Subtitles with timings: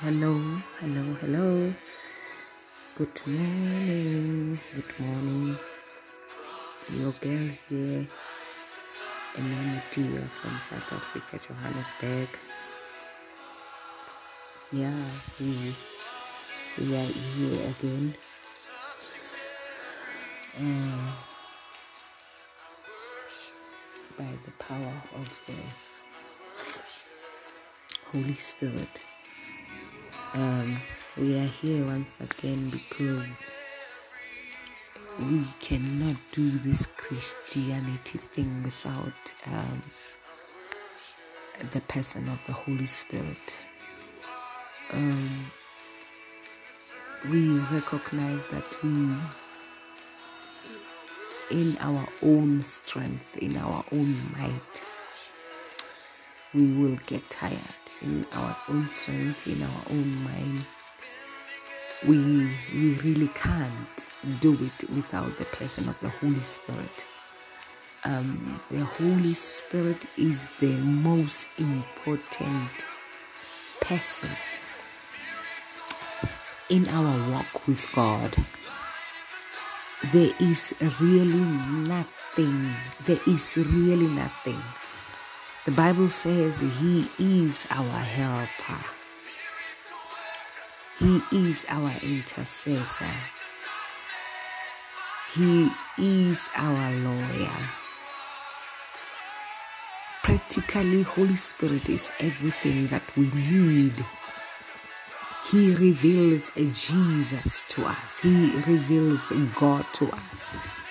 [0.00, 0.34] Hello,
[0.80, 1.72] hello, hello.
[2.98, 5.56] Good morning, good morning.
[6.92, 8.08] Your girl here,
[9.36, 12.28] Emanutia from South Africa, Johannesburg.
[14.72, 15.04] Yeah,
[15.38, 15.72] we,
[16.76, 18.14] we are here again.
[20.60, 21.12] Uh,
[24.18, 25.54] by the power of the
[28.10, 29.04] Holy Spirit.
[30.34, 30.78] Um,
[31.16, 33.28] we are here once again because
[35.20, 39.12] we cannot do this Christianity thing without
[39.46, 39.80] um,
[41.70, 43.56] the person of the Holy Spirit.
[44.92, 45.46] Um,
[47.30, 49.14] we recognize that we,
[51.52, 54.82] in our own strength, in our own might,
[56.54, 57.58] we will get tired.
[58.02, 60.64] In our own strength, in our own mind,
[62.06, 64.06] we we really can't
[64.40, 67.04] do it without the presence of the Holy Spirit.
[68.04, 72.86] Um, the Holy Spirit is the most important
[73.80, 74.30] person
[76.68, 78.36] in our walk with God.
[80.12, 81.44] There is really
[81.88, 82.70] nothing.
[83.06, 84.60] There is really nothing.
[85.64, 88.84] The Bible says He is our helper.
[90.98, 93.16] He is our intercessor.
[95.34, 97.58] He is our lawyer.
[100.22, 103.94] Practically, Holy Spirit is everything that we need.
[105.50, 108.18] He reveals Jesus to us.
[108.18, 110.83] He reveals God to us.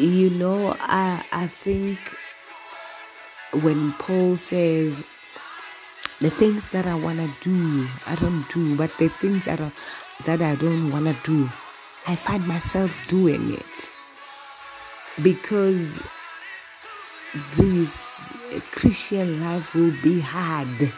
[0.00, 1.98] You know, I I think
[3.62, 5.04] when Paul says
[6.22, 9.70] the things that I wanna do, I don't do, but the things that I,
[10.24, 11.50] that I don't wanna do,
[12.08, 13.90] I find myself doing it
[15.22, 16.00] because
[17.58, 18.32] this
[18.72, 20.94] Christian life will be hard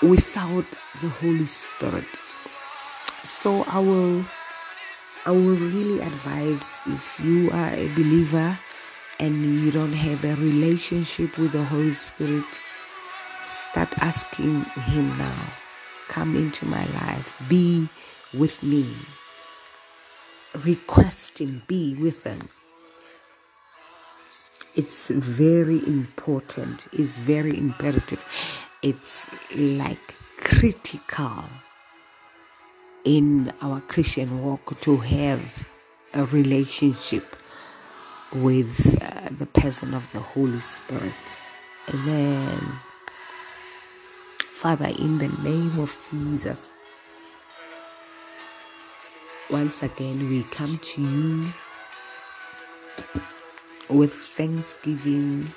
[0.00, 0.66] without
[1.02, 2.06] the Holy Spirit.
[3.24, 4.24] So I will
[5.26, 8.58] I will really advise if you are a believer
[9.18, 12.44] and you don't have a relationship with the Holy Spirit,
[13.46, 15.42] start asking Him now.
[16.08, 17.34] Come into my life.
[17.48, 17.88] Be
[18.34, 18.86] with me.
[20.62, 21.62] Request Him.
[21.66, 22.50] Be with Him.
[24.76, 26.86] It's very important.
[26.92, 28.22] It's very imperative.
[28.82, 29.24] It's
[29.56, 31.46] like critical
[33.04, 35.68] in our Christian walk to have
[36.14, 37.36] a relationship
[38.32, 41.12] with uh, the person of the Holy Spirit.
[41.92, 42.80] Amen.
[44.54, 46.72] Father, in the name of Jesus,
[49.50, 51.52] once again we come to you
[53.90, 55.52] with thanksgiving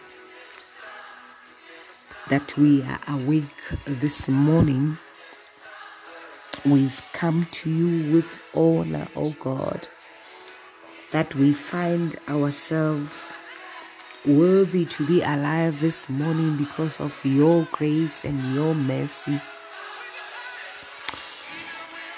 [2.30, 3.44] that we are awake
[3.86, 4.98] this morning.
[6.66, 9.88] We've come to you with honor, O God,
[11.12, 13.12] that we find ourselves
[14.26, 19.40] worthy to be alive this morning because of your grace and your mercy.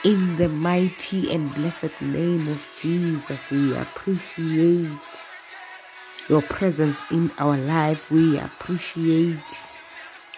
[0.03, 4.89] In the mighty and blessed name of Jesus, we appreciate
[6.29, 8.09] your presence in our life.
[8.09, 9.37] We appreciate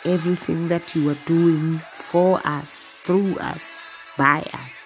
[0.04, 3.84] everything that you are doing for us, through us,
[4.18, 4.86] by us.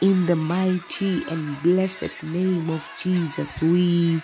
[0.00, 4.22] In the mighty and blessed name of Jesus, we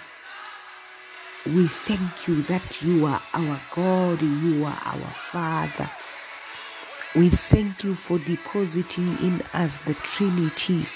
[1.47, 5.91] we thank you that you are our God, you are our Father.
[7.17, 10.87] We thank you for depositing in us the Trinity.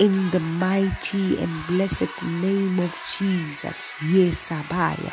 [0.00, 5.12] In the mighty and blessed name of Jesus, yes, Abaya.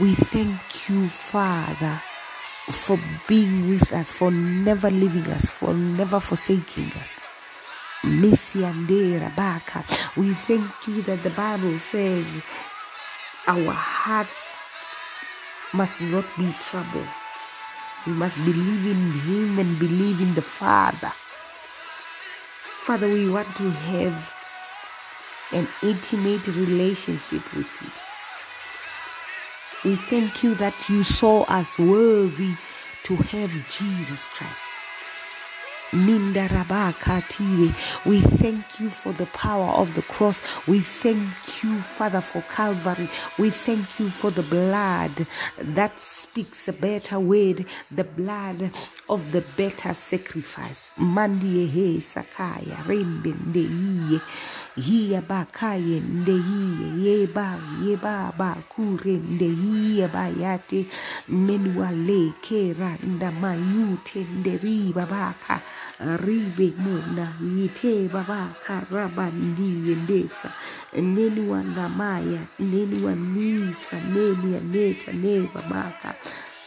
[0.00, 2.02] We thank you, Father,
[2.70, 7.20] for being with us, for never leaving us, for never forsaking us.
[8.04, 9.84] Rabaka.
[10.16, 12.42] We thank you that the Bible says
[13.46, 14.54] our hearts
[15.72, 17.08] must not be troubled.
[18.06, 21.12] We must believe in Him and believe in the Father.
[22.84, 24.32] Father, we want to have
[25.52, 28.11] an intimate relationship with you.
[29.84, 32.54] We thank you that you saw us worthy
[33.04, 34.62] to have Jesus Christ.
[35.94, 36.18] We
[38.20, 40.40] thank you for the power of the cross.
[40.66, 43.10] We thank you, Father, for Calvary.
[43.38, 45.26] We thank you for the blood
[45.58, 48.70] that speaks a better word, the blood
[49.10, 50.92] of the better sacrifice.
[54.76, 56.86] Hiya bakaye ndeiye.
[57.04, 60.86] Yeba yeba ba kure ndeiye bayate.
[61.28, 65.60] Menuale kera nda ndamayute nderiba baka
[66.24, 70.50] ribe muna yite babaka rabandi yendesa
[70.94, 76.14] neni wanamaya neni wanisa neni aneta ne babaka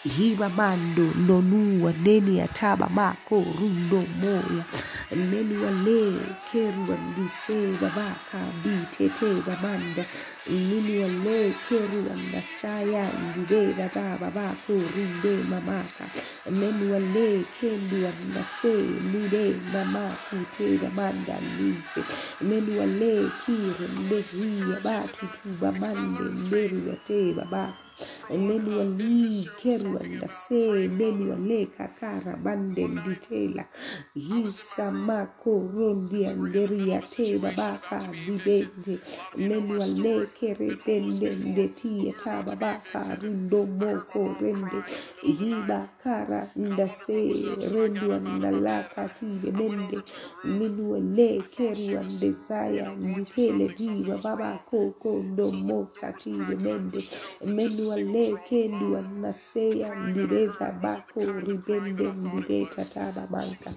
[0.05, 4.63] hiba bando nonua neni ataba mako rundo moya.
[5.11, 6.13] Neni wale
[6.51, 10.05] keru andise babaka bitete babanda
[10.49, 16.05] nini wale keru andasaya ndide baba babako rinde mamaka.
[16.51, 18.73] Neni wale kendi andase
[19.11, 22.01] nide mamako te babanda lise.
[22.41, 27.84] Neni wale kire ndehia batu tu babande nderi yate babaka
[28.29, 33.65] Eleli eli kerwa ndase beli wale kakara bande ditela
[34.13, 38.99] hisa mako rondi anderia te babaka vibende
[39.37, 44.79] leli wale kere bende ndetie ta babaka rindo moko rende
[45.21, 47.33] hiba kara ndase
[47.71, 49.99] rendi wandalaka tibe bende.
[50.43, 57.03] Minu wale keri wandesaya nditele diva baba koko ndomoka tibe bende.
[57.45, 63.69] Menu wale kendi wanaseya ndireza bako ribende ndireta taba banka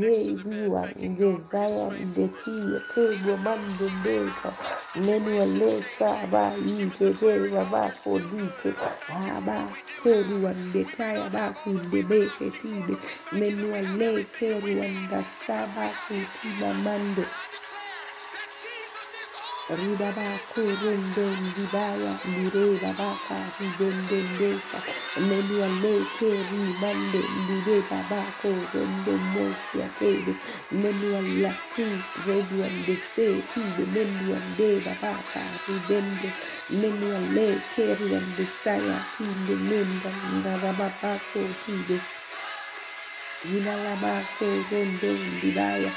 [0.00, 4.50] hey ruwa ngezaya ndetiya tego mando ndeta
[5.06, 7.38] menu wale saba yitete
[7.72, 8.70] bako dite
[9.36, 9.58] aba
[10.02, 12.96] keru wandetaya baku ndebeke tibe
[13.32, 17.24] menu wale keru wandasaba kutina mando
[19.78, 24.78] Ribaba kurundo ndibaya ndireba baka ribendendesa
[25.28, 30.34] menua leke ribande ndireba bako rondo mosia tebe
[30.82, 31.86] menua laku
[32.26, 36.30] redua ndese tibe menua ndeba baka ribende
[36.80, 41.98] menua leke ruandesaya tinde menda ndaraba bako tibe
[43.44, 45.94] Inalabako rondo ndibaya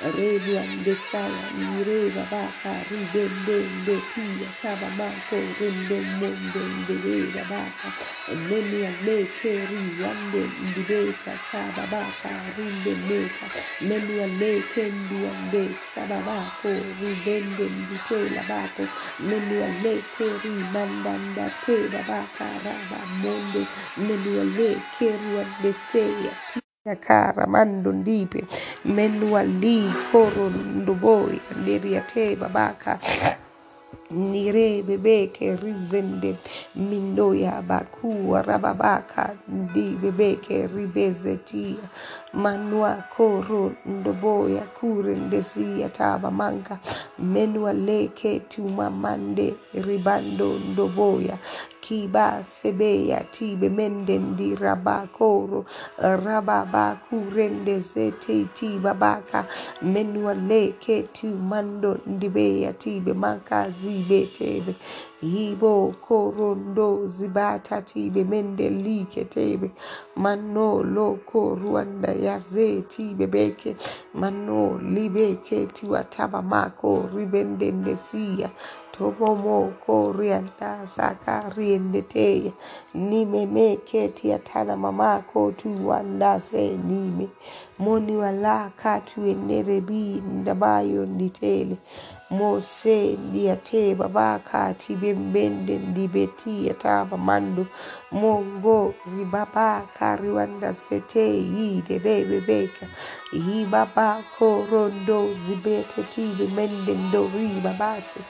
[0.00, 7.94] Rebu andesaya nireba baka ribende ndetia taba bako rondo mondo ndereba baka
[8.28, 13.50] neni aleke riwande ndibesa taba baka rinde meka
[13.80, 18.90] neni aleke ndiwande saba bako ribende nditela bako.
[19.20, 26.36] Neni aleke rimanda ndateba baka raba mondo neni aleke ruandeseya
[26.86, 28.44] Yakara mando ndipe.
[28.84, 32.98] Menua li koro ndoboy nderiate babaka.
[34.10, 36.36] Nire bebeke rizende.
[36.76, 41.84] Mindoya baku rababaka ndi bebeke ribezetia.
[42.32, 46.78] Manua koro ndoboya kure ndesia taba manka.
[47.18, 51.38] Menua leke tumamande ribando ndoboya
[51.86, 55.64] kiba sebeya tibe mende ndi rabakoro
[56.24, 59.46] rababa kurende zete tiba baka
[59.82, 64.74] menua leke tu mando ndibeya tibe maka zibe tebe
[65.20, 69.70] hibo korondo zibata tibe mende like tebe
[70.16, 73.76] mano loko ruanda yaze tibe beke
[74.14, 78.50] mano libeke tiwa taba mako ribende ndesia
[78.98, 82.52] tomomo korianda saka riendeteya
[82.94, 87.28] nime meke tiatana mamako tuwanda se nime.
[87.78, 91.76] Moni wala katu enerebi ndabayo nditele
[92.30, 97.66] mose ndiate babaka tibembende ndibeti ataba mando
[98.12, 102.86] mongo ribabaka riwanda sete yidede bebeka
[103.32, 108.20] yibaba korondo zibete tibe mende ndori babase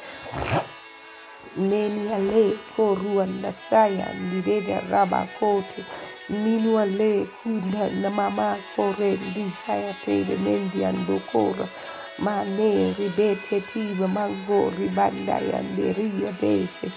[1.56, 5.84] neni ale koruanda saya ndireda raba kote
[6.28, 11.68] minu ale kunda na mama kore ndisaya tebe mendi andokora
[12.18, 16.90] mane ribete tibe mango ribanda yanderia bese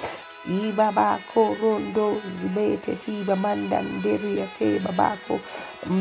[0.47, 5.39] ibaba korondo zibete tiba manda nderia te babako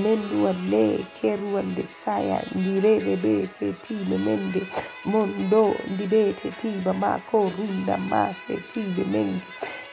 [0.03, 4.63] mendu ale keru andesaya ndirere beke tibe mende.
[5.05, 9.43] Mondo ndibete tiba mako runda mase tibe menge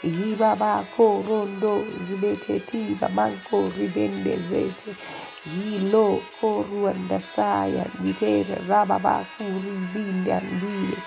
[0.03, 4.95] yibaba korondo zibete tiba manko ribende zete
[5.45, 10.97] Hilo koruanda saya nitere rababa kuri binde andile.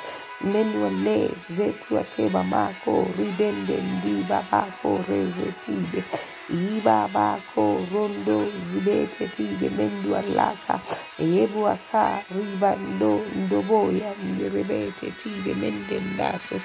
[0.53, 6.05] Menwale zetu ateba mako ribende ndi babako rezetibe
[6.51, 8.39] ibabako rondo
[8.71, 10.81] zibete tibe mendu alaka.
[11.19, 16.57] Yebu aka ribando ndoboya ndirebete tibe mende ndaso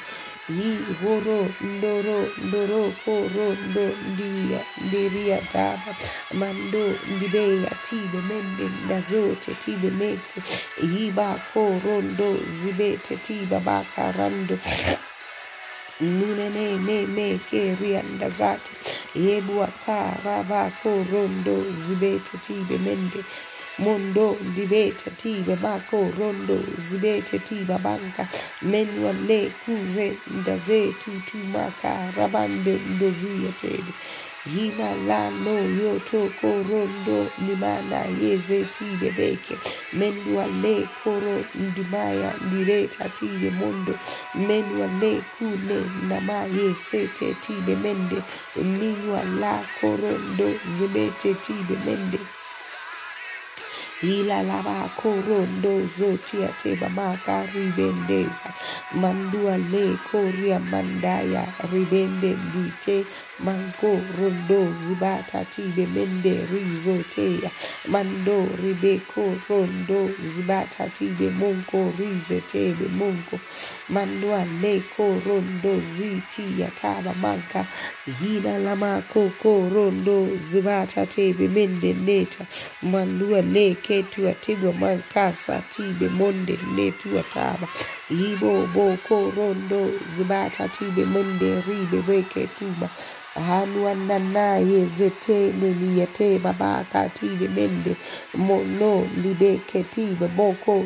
[0.49, 5.95] yi horo ndoro ndoro koro ndo ndia ndiria daba
[6.33, 10.41] mando ndibeya tibe mende ndazote tibe meke
[10.93, 14.57] yiba koro ndo zibete tiba bakarando
[16.01, 18.71] nune ne ne me ke rianda zate
[19.15, 21.55] yebu akara ba korondo
[21.87, 23.23] zibete tibe mende
[23.79, 28.27] mondo dibete tibe bako rondo zibete tiba banka.
[28.61, 33.93] Menwa le kure ndaze tutu maka rabande ndozia tebe.
[34.55, 35.53] Hima lano
[35.83, 39.57] yoto korondo nimana yeze tibe beke
[39.93, 43.93] menwa le koro ndimaya ndireta tibe mondo.
[44.35, 48.23] Menwa le kune nama yesete tibe mende
[48.55, 52.19] minwa la korondo zibete tibe mende
[54.03, 58.49] ila laba korondo zotia teba maka ribendeza.
[59.01, 63.05] Mandua le koria mandaya ribende ndite.
[63.39, 67.51] Manko rondo zibata tibe mende rizotea
[67.87, 73.39] mando ribeko rondo zibata tibe monko rize tebe monko
[73.89, 77.65] mandua le korondo ziti ya taba manka
[78.21, 82.45] hila lama koko rondo zibata tebe mende neta.
[82.83, 87.67] Mandua le ketu atigwa mankasa tibe monde netu ataba.
[88.09, 92.89] Ibo boko rondo zibata tibe monde ribe weke tuba
[93.35, 97.95] hanuanana yezete neniyete babaka tibe mende
[98.33, 100.85] mono libeke tibe boko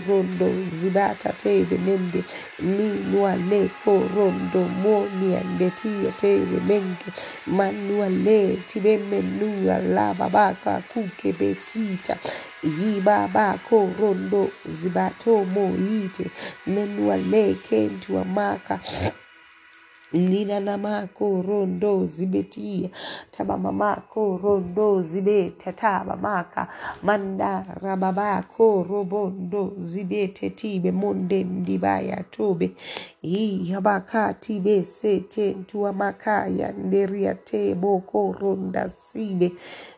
[0.79, 2.23] zibata tebe mende
[2.59, 4.69] minua leko rondo
[6.17, 7.09] tebe menge
[7.47, 8.09] manua
[8.67, 10.83] tibe menua la babaka
[12.63, 16.31] yibaba ko rondo zibato moite
[16.67, 18.79] menua le kentua maka
[20.13, 22.89] lina namako rondo zibetia
[23.31, 26.67] tabamamako rondo zibete tabamaka
[27.03, 32.71] manda rababako robondo zibete tibe monde ndibaya tobe
[33.21, 38.35] iyabakati besete ntuamakaya nderia teboko
[38.89, 39.51] sibe.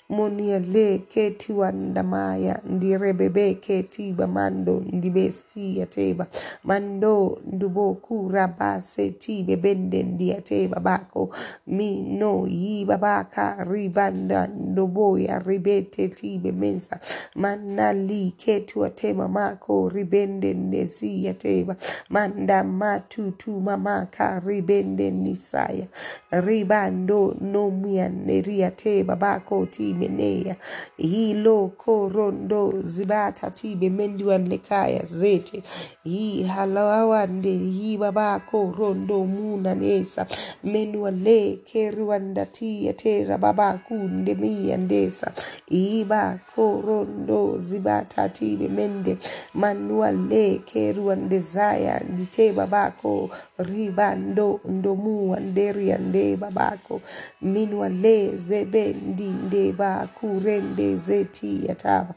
[0.09, 6.27] Monia le keti wandamaya ndirebebe keti bamando ndibesi ateba
[6.63, 11.29] mando nduboku rabase tibe bende ndiateba bako
[11.67, 16.99] mino yi babaka ribanda ndoboya ribete tibe mensa
[17.35, 21.75] manali ketu atema mako ribende ndesi ateba
[22.09, 25.85] manda matutu mamaka ribende nisaya
[26.31, 30.55] ribando nomia neriateba bako tibe menea
[30.97, 35.63] hilo korondo zibatatibe mendiwanlekaya zete
[36.03, 40.27] hii halawawande hii baba korondo munanesa
[40.63, 45.31] menuwale keriwandatia tera baba kunde miyandesa
[45.69, 49.17] iba korondo zibatatile mende
[49.53, 57.01] manuwale keruwandezaya ndite babako ribando ndomuwanderiande babako
[57.41, 62.15] minwale zebendinde ba kurendezetia taba.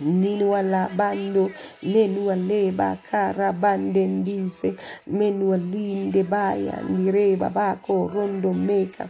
[0.00, 1.50] Yataba Ninua la bando
[1.82, 4.74] menua leba kara bande ndise
[5.06, 9.08] menua linde baya ndireba bako rondo meka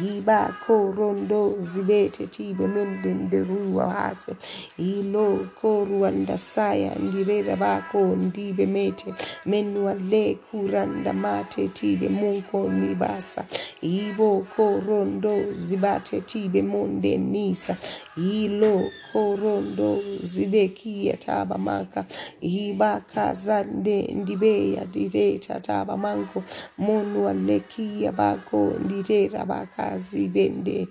[0.00, 4.32] hibako rondo zibete tibe mende nderua hase
[4.78, 9.14] ilo korua ndasaya ndirera bako ndibe mete
[9.46, 13.44] menua le kuranda mate tibe munko nibasa
[13.82, 17.76] ibo korondo zibate tibe monde nisa
[18.16, 19.98] ilo korondo
[20.32, 22.00] zibekia taba maka
[22.40, 26.38] ibaka zande ndibeya direta taba manko
[26.84, 30.88] monu alekia bako ndirera baka zibende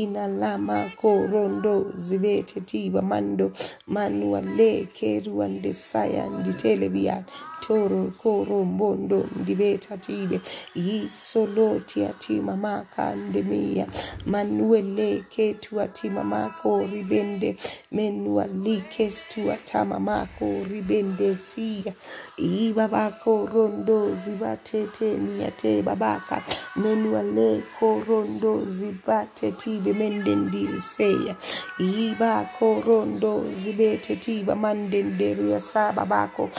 [0.00, 1.74] ina lama korondo
[2.06, 3.52] zibete tiba mando
[3.94, 7.24] manu aleke ruande saya nditele biya
[7.60, 10.40] toro koro mbondo ndibeta tibe
[10.74, 13.86] yisoloti atima maka ndemia
[14.26, 17.56] manuele ketu atima mako ribende
[17.92, 21.92] menua li kestua tamamako ribende sia
[22.40, 26.42] ibabako rondo zibatete niate babaka
[26.76, 31.34] menuale korondo zibate tibe mendendi seya
[31.78, 36.50] iba korondo zibete tiba mandenderia sababako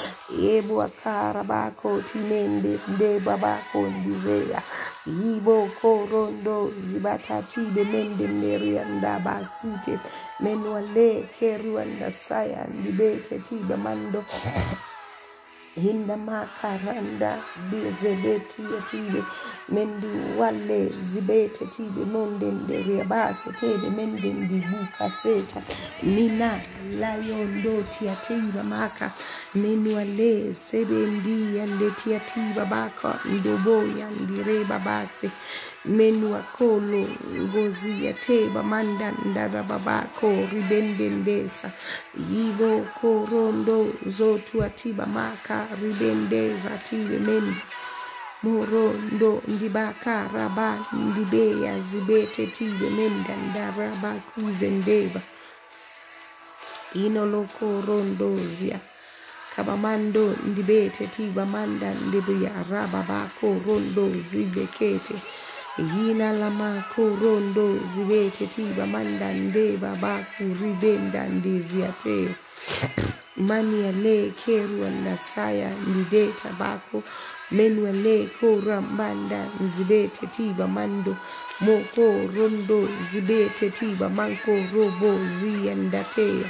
[0.54, 4.62] ebu akara bako timende nde babako ndizeya
[5.08, 9.94] ibo korondo zibata tibe mendenderia ndabasute
[10.40, 14.24] menuale keruanda saya ndibete tiba mando
[15.76, 17.38] hinda makaranda
[17.72, 19.24] bizebeti yatibe
[19.70, 25.62] mendu wale zibete tibe mondende riabase tebe mendendi buka seta.
[26.04, 26.60] Mina
[27.00, 29.12] layondo tiatiba maka
[29.56, 35.30] menu wale sebendi yande tiatiba baka ndobo yandireba base
[35.86, 37.08] menu akolo
[37.40, 41.72] ngozi yateba manda ndarababako ribendendesa
[42.32, 47.62] yibo korondo zotu atiba maka ribendeza tibe mendi
[48.44, 55.22] morondo ndibaka raba ndibeya zibete tibe menda ndaraba kuzendeba
[56.94, 58.80] inoloko rondozia
[59.56, 65.16] kabamando ndibete tiba manda ndibuya raba bako rondo zibekete
[65.78, 72.30] yina lama korondo zibete tiba manda ndeba baku ribenda ndiziateo
[73.38, 77.04] mani ale keru nasaya ndideta bako
[77.52, 79.46] menu ale kora mbanda
[79.78, 81.16] zibete tiba mando
[81.62, 82.02] moko
[82.36, 85.20] rondo zibete tiba manko robo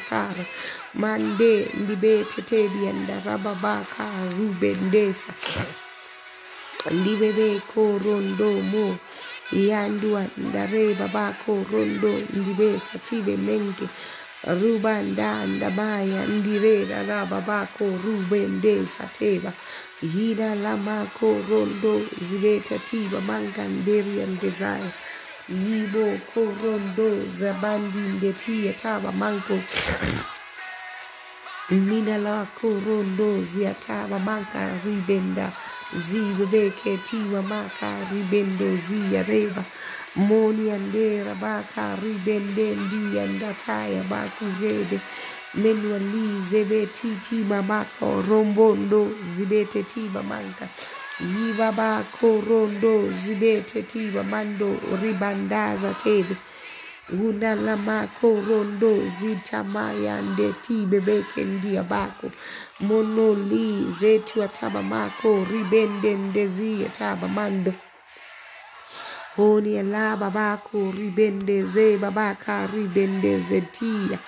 [0.10, 0.46] kara.
[0.94, 4.06] Mande ndibete tebianda rababaka
[4.38, 5.34] rubendesa.
[6.92, 8.98] Ndibebe korondo mo
[9.54, 13.88] yandua ndare babako rondo ndire sative menke
[14.62, 19.52] ruba nda ndabaya ndire rara babako rube nde sateva
[20.14, 24.92] hina lamako rondo zireta tiva manga nderia nderaya
[25.50, 29.60] yibo korondo zabandi ndetia tava manko
[31.70, 35.52] nina lako rondo ziatava manka ribenda
[35.96, 39.64] zibebeke tiwa maka ribendo ziyareba
[40.16, 45.00] moni andera baka ribende ndiya ndataya baku rebe.
[45.56, 50.68] Menwali zebe titi mamako rombondo zibete tiba manka.
[51.20, 56.36] Yiva bako rondo zibete tiba mando ribandaza tebe
[57.12, 62.32] una lamako rondo zitamaya ndeti bebeke ndia bako.
[62.80, 67.74] Monoli zetu ataba mako ribende ndezi ataba mando.
[69.36, 74.20] Honi alaba bako ribende ze babaka ribende zetia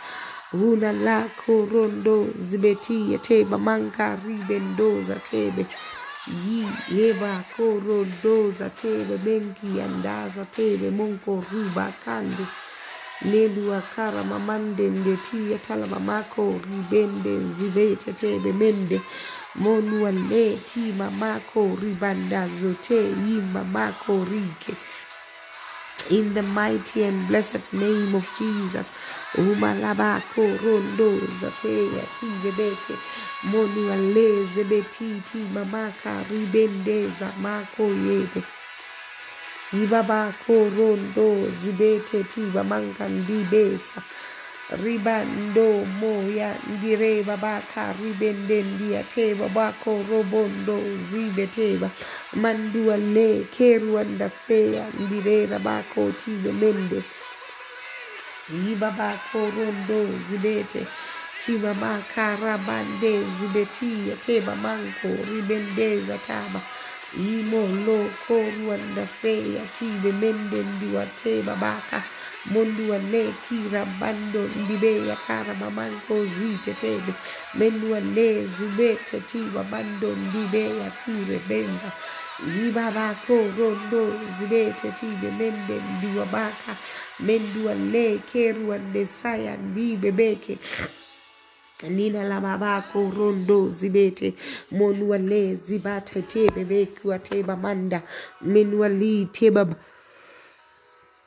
[0.54, 5.66] una lako rondo zibetia teba manka ribendoza tebe.
[6.28, 6.68] Yi
[6.98, 12.46] yeba korodoza tebe benki andaza tebe monko ruba kande
[13.26, 19.02] nelu akara mamande ndetia tala mamako ribende zibete tebe mende
[19.56, 24.74] monu ale ti mamako ribanda zote yi mamako rike
[26.10, 28.88] in the mighty and blessed name of Jesus.
[29.38, 32.94] Umalabako rondo zatea tibebeke
[33.44, 38.44] moni waleze betiti mamaka ribendeza mako yebe
[39.74, 44.02] ibabako rondo zibete tiba manka ndibesa
[44.84, 50.80] ribando moya ndire babaka ribende ndia teba bako robondo
[51.12, 51.90] zibe teba.
[52.34, 57.04] Mandua le keruanda fea ndire rabako tibe mende.
[58.72, 60.88] Ibabako rondo zibete
[61.46, 66.62] tiba makara bande zibetia teba manko ribendeza taba
[67.18, 72.04] imo lo koruanda fea tibe mende ndiwa teba baka
[72.52, 77.14] mondua le kira bando ndibe ya kara mamanko zite tebe.
[77.54, 81.92] Mendua le zubete tiba bando ndibe ya kure benza.
[82.68, 86.76] Ibabako rondo zibete tibe mende ndiwa baka
[87.20, 88.20] mendua le
[91.90, 94.34] nina la babako rondo zibete
[94.72, 98.02] monua le zibate tebe bekiwa teba manda
[98.42, 99.76] menua li teba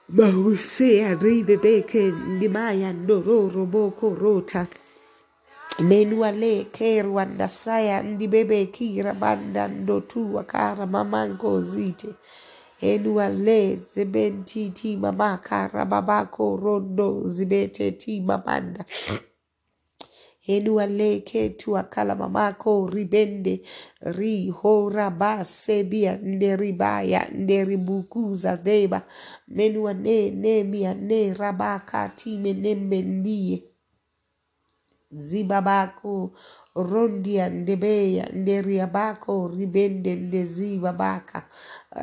[0.09, 4.67] Bahusea ribebeke ndimaya ndororo boko rota.
[5.81, 12.09] Menuale kerwanda saya ndibebe kira banda ndotu wakara mamanko zite
[12.81, 18.85] enuale zebenti ti mamaka rababako rondo zibete ti mamanda
[20.47, 23.55] Henuale ketu akala mamako ribende
[24.01, 29.01] rihorabasebia horaba sebia nderibaya nderibukuza deba.
[29.49, 33.59] Menua ne nemia ne rabakatime time nembe ndie.
[35.11, 36.33] Zibabako
[36.75, 41.49] rondia ndebeya nderiabako ribende ndezibabaka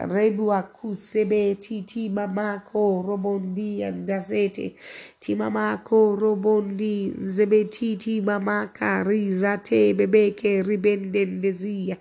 [0.02, 4.76] rebua kusebe titi mamako robondia ndazete
[5.20, 11.98] timamako robondi zebe titi mamaka rizate bebeke ribende ndezia.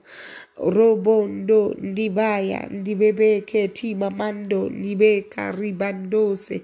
[0.57, 6.62] Robondo ndibaya ndibebeke timamando ndibeka ribandose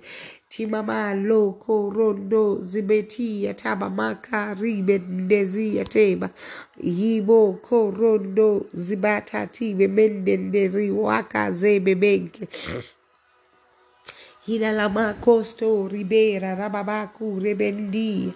[0.49, 6.31] timama loko rondo zibetia taba maka ribe ndezia teba
[6.83, 12.49] yibo korondo zibata tibe mende nderi waka zebe benke.
[14.47, 18.33] Hilalama costo ribera rababaku rebendi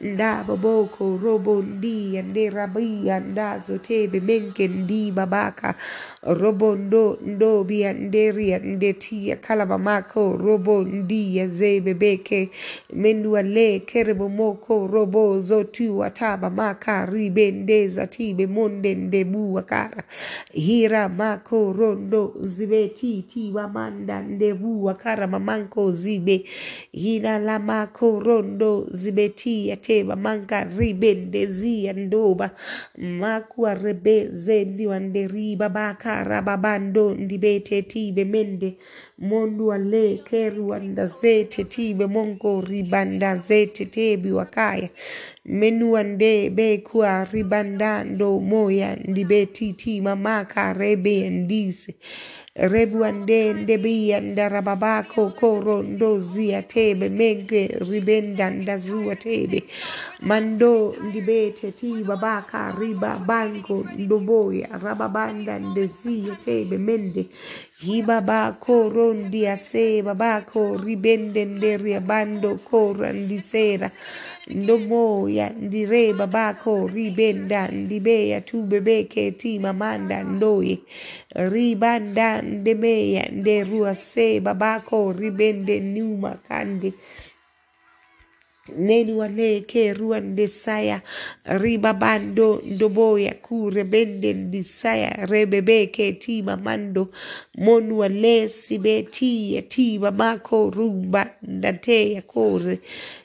[0.00, 5.74] ndababoko robondi ande rabia ndazo tebe menke ndi babaka
[6.22, 12.50] robondo ndobi anderi andetia kalabamako robondi ya zebe beke
[12.92, 20.04] mendua le kerebo moko robo zotu ataba maka ribendeza tibe monde ndebu wakara
[20.52, 26.44] hira mako rondo zibeti tiba manda ndebu wakara mamanko zibe
[26.92, 32.50] hina la mako rondo zibeti yateba manka ribende zia ndoba
[32.98, 38.76] makwa rebe zendi wande riba baka rababando ndibete tibe mende
[39.18, 44.88] mondu ale keru wanda zete tibe monko ribanda zete tebi wakaya
[45.44, 51.94] menu wande be kwa ribandando moya ndibeti ti mamaka rebe ndise
[52.54, 59.62] rebuande ndebia ndarababako koro ndozia tebe menge ribenda ndazua tebe.
[60.20, 67.26] Mando ndibete ti babaka riba bango ndoboya rababanda ndezia tebe mende.
[67.78, 73.90] Hibaba koro ndiase babako ribende nderia bando kora ndisera
[74.48, 80.78] ndomoya ndire babako ribenda ndibeya tubebeke ti mamanda ndoye.
[81.34, 86.92] Ribanda ndemeya nderua se babako ribende numa kande.
[89.16, 91.02] Wale ke ruande saya
[91.44, 95.26] ribabando ndoboya kure bende ndisaya.
[95.26, 96.56] Rebebe ke tima
[97.58, 102.78] monu wale sibe tia tima mako rumba ndate ya kore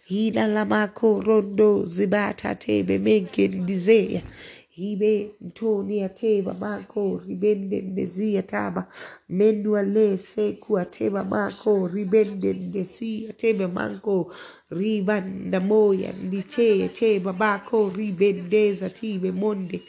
[0.10, 4.24] hila lamako rondo zibata tebe ibe
[4.70, 8.88] hibe ntonia teba mako ribende ndezia taba.
[9.30, 14.34] Menua le sekua teba mako ribende ndezia tebe manko.
[14.72, 19.82] Ribanda moya nditee teba bako ribendeza tibe monde.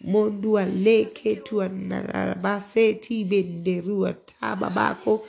[0.00, 1.36] Mondua leke
[1.68, 5.26] narabase tibe nderua taba bako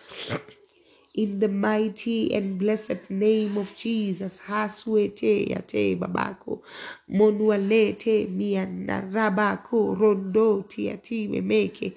[1.16, 4.40] in the mighty and blessed name of Jesus.
[4.48, 6.62] Haswete yate babako.
[7.12, 11.94] Monualete mianarabako rondo tiati memeke.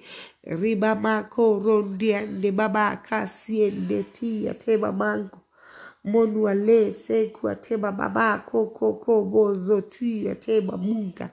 [0.47, 5.39] Ribamako rondiande babaka siende tiate bamanko.
[6.05, 11.31] Monuale seku ateba babako koko bozo tui ateba munga.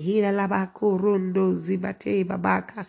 [0.00, 2.86] Hila labako rondo zibate babaka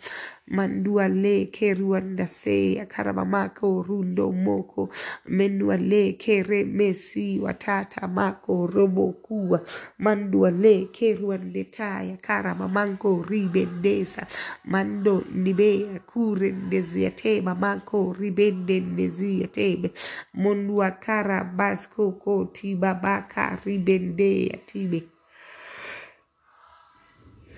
[0.47, 4.89] mandua le keruanda se akarabamako rundo moko
[5.27, 9.61] menua le kere mesi watata mako robo kuwa
[9.99, 14.27] mandua le keruande taya karamamanko ribendesa
[14.65, 19.91] mando nibea kure ndeziateba mako ribende ndeziatebe
[20.33, 25.03] mondua kara basko ko tibabaka ribendea tibe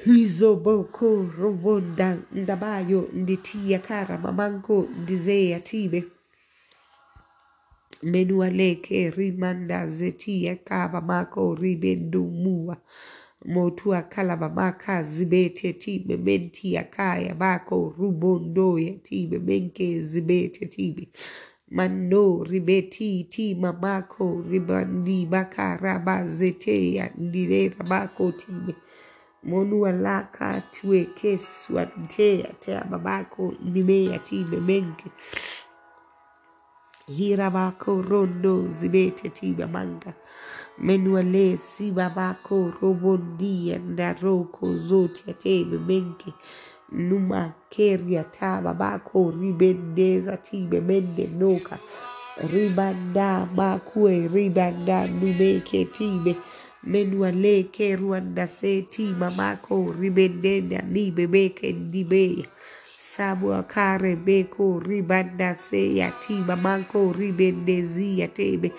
[0.06, 6.04] hizo boko robonda ndabayo nditia kara mamanko ndizea tibe.
[8.04, 12.78] Menualeke rimanda zetia kaba mako ribendumua
[13.46, 16.18] motua kalaba maka zibete tibe.
[16.18, 19.40] Mentia kaya bako rubondoya tibe.
[19.40, 21.08] Menke zibete tibe.
[21.72, 26.28] Mando ribeti ti mamako ribandi baka raba
[27.90, 28.76] bako tibe
[29.44, 35.12] monualaka tuekeswa nte atea babako nime atime mengi
[37.08, 40.14] hiravako rondo zimete tima manga
[40.78, 46.34] menualesi babako robondia ndaroko zote ateme numa
[46.92, 51.80] numakeria ta babako ribendeza time mende noka.
[52.54, 56.36] Ribanda makue ribanda numeke time
[56.84, 62.46] menualeke ruandase ti mamako ribendena ni bebeke ndibeya
[63.18, 68.72] sabuakare beko ribandase ya ti mamanko ribendezi ya tebe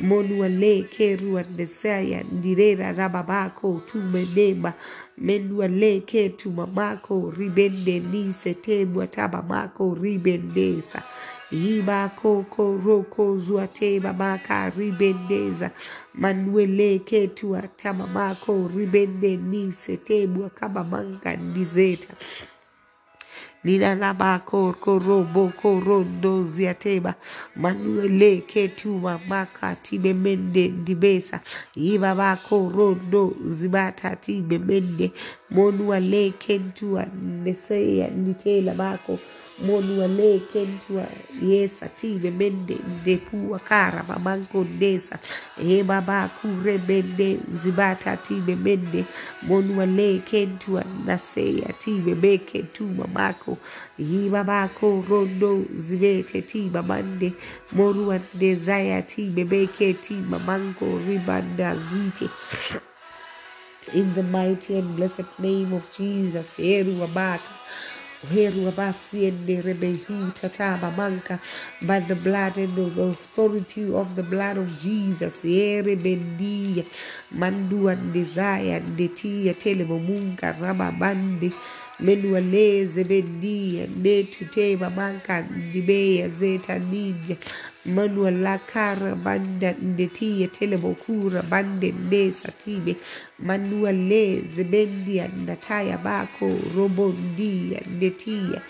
[0.00, 4.72] monuale keruandesaya ndirera rababako tumenema
[5.18, 11.02] menuale ke tumamako ribende nisetemwa tamamako ribendesa
[11.52, 15.70] Yiba koko roko zuate babaka ribendeza.
[16.14, 22.14] Manueleke tuata mamako ribende nisetebwa kama manga ndizeta.
[23.64, 27.14] Nilalabako koroboko rondo ziateba
[27.56, 31.40] manueleke tuma maka tibemende ndibesa.
[31.76, 35.12] Yibabako rondo zibata tibemende
[35.50, 37.06] monualeke ntua
[37.44, 39.18] neseya nditela bako
[39.66, 41.06] monua le kentua.
[41.42, 45.18] Yesa tibe mende depua kara mamanko ndesa
[45.62, 49.04] e baba kure mende zibata tibe mende
[49.42, 50.84] monua le kentua.
[51.06, 53.58] Naseya tibe beke tuma mako
[53.98, 57.32] yiba bako rondo zibete tiba mande
[57.72, 62.30] morua desire tibe beke tiba manko ribanda zite.
[63.94, 66.56] In the mighty and blessed name of Jesus.
[66.56, 67.59] Heru abaka.
[68.22, 68.50] By
[72.00, 75.40] the blood and the authority of the blood of Jesus.
[77.32, 81.50] Mandu and desire and detia telemo munka raba bandi.
[82.00, 83.88] Menua leze bendia.
[83.96, 87.36] Ne tuteba manka ndibeya zeta ninja.
[87.84, 92.96] Manua la cara banda ndetia telebokura bande ndesa tibe
[93.38, 98.60] manua le zebendia ndataya bako robondia ndetia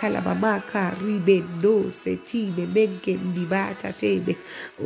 [0.00, 4.36] kalabamaka ribendo setibe menke ndibata tebe.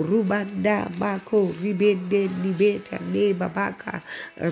[0.09, 4.01] Rubanda mako ribende nibeta neba baka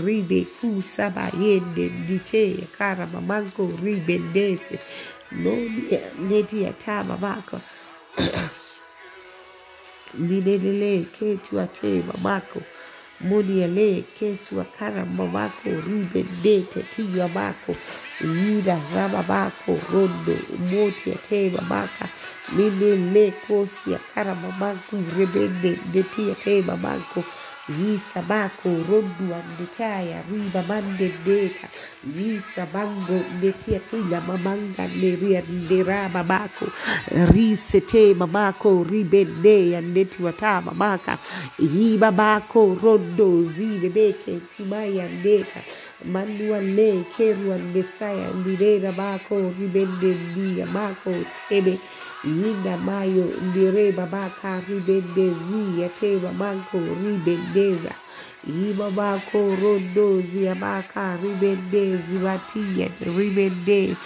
[0.04, 4.78] ribe kusaba yende ndite karamamanko ribendese
[5.32, 7.60] nodia netia taba baka
[10.18, 12.62] Nilelele ketu ate mamako.
[13.20, 15.70] Moni ale kesu akara mamako.
[15.86, 17.76] Ribe dete tiya mako
[18.20, 20.36] yida raba bako rondo
[20.70, 22.08] moti ate mamaka.
[22.56, 24.96] Nilele kosi akara mamako.
[25.18, 27.24] Rebende deti ate mamako
[27.68, 31.68] Yisa bako rondo andetaya riba mande deta.
[32.18, 36.66] Yisa bango ndetia tila mamanga neria ndera babako
[37.34, 41.18] Risete mamako ribende neti wata mamaka.
[41.58, 45.60] Yiba mako rondo zine beke timaya ndeta.
[46.04, 51.14] Manua le keru andesaya ndirera bako ribende ndia mako
[51.48, 51.78] tebe
[52.24, 57.92] Yinda mayo ndire babaka ribendezi yateba manko ribendeza
[58.42, 63.96] Iba bako rondozi yabaka ribendezi batia ribende.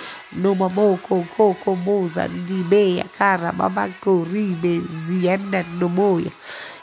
[0.42, 6.30] No mamoko koko moza ndibe yakara babako ribezi yanda nomoya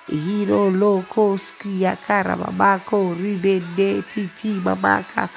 [0.08, 5.30] Hiro loko skia kara babako ribende titi mamaka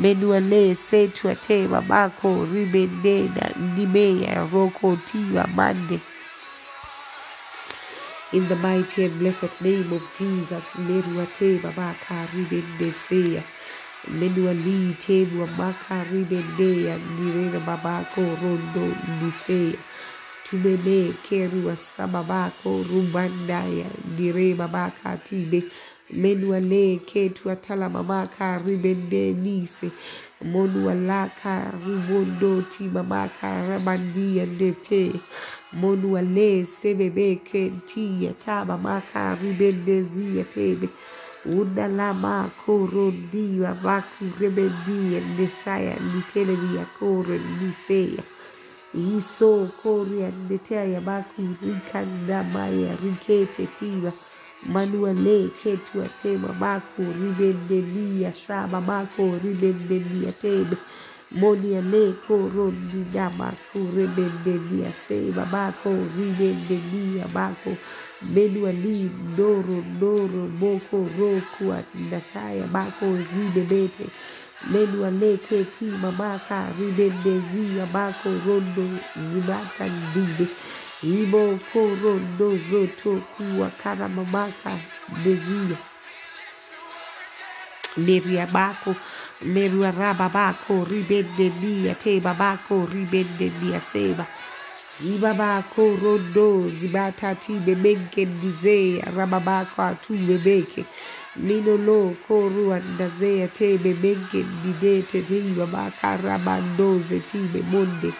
[0.00, 6.00] menuale setu ate babako ribende na nimeya roko tiwa mande.
[8.32, 13.42] In the mighty and blessed name of Jesus menuate babaka ribende seya
[14.08, 18.86] menuali tebu babaka ribende ya nirena babako rondo
[19.22, 19.78] niseya
[20.44, 25.62] tubele kerua sababako rubandaya dire babaka tibe
[26.10, 29.90] menuale ketua talamamaka ribende nise.
[30.44, 35.12] Monualaka rubondo timamaka ramandia ndete.
[35.72, 40.88] Monuale sebebeke ntia tamamaka ribendezia tebe.
[41.46, 48.22] Unalama korondiwa vakuremendia nesaya niteleviakore nisea
[48.94, 54.12] iso koriandetea yabaku rikandamaya riketetiva
[54.66, 60.76] manuale ketua tema mako rimendenia saba mako rimendenia tebe.
[61.32, 67.76] Monia leko rondina mako rimendenia seba mako rimendenia mako
[68.34, 74.06] menuali ndoro ndoro moko roku andakaya mako zimebete
[74.72, 78.84] Menwane keki mamaka ribendezi yamako rondo
[79.32, 80.46] zibata ndibe
[81.02, 84.72] imo korondo zoto kuwa kana mamaka
[85.20, 85.76] ndezia
[87.96, 88.96] Neria bako,
[89.42, 94.26] merua raba bako, ribende nia, tema bako, ribende nia, sema.
[96.02, 100.84] Rondo, zibata time, menke nizea, raba bako, atu mebeke.
[101.36, 108.12] Minolo koru andazea te bebenke didete te ibabaka rabando zeti bemonde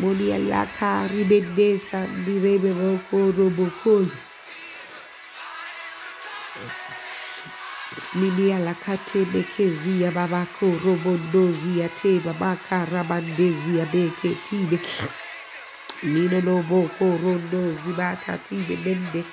[0.00, 4.18] moni alaka ribendesa direbe boko robokoli
[8.14, 14.80] Mini alakate bekezi ya babako robondozi ya te babaka rabandezi ya beke tibe
[16.02, 19.24] Nino no boko rondo zibata tibe mende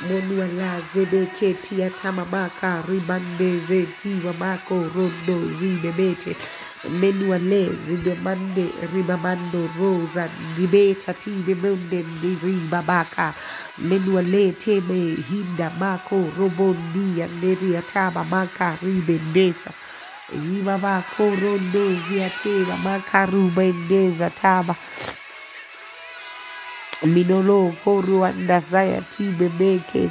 [0.00, 6.36] Monua la zebeke tia tamamaka ribande zeti wamako rondo zibebete
[7.00, 13.34] Menua le zibemande ribamando rosa dibeta tibe munde di ribabaka
[13.78, 19.70] Menua le teme hinda mako robondi anderia tama maka ribendesa
[20.34, 24.76] Yibabako rondo ziateba maka rubendeza taba
[27.06, 30.10] minolo koruanda saya ti bebeke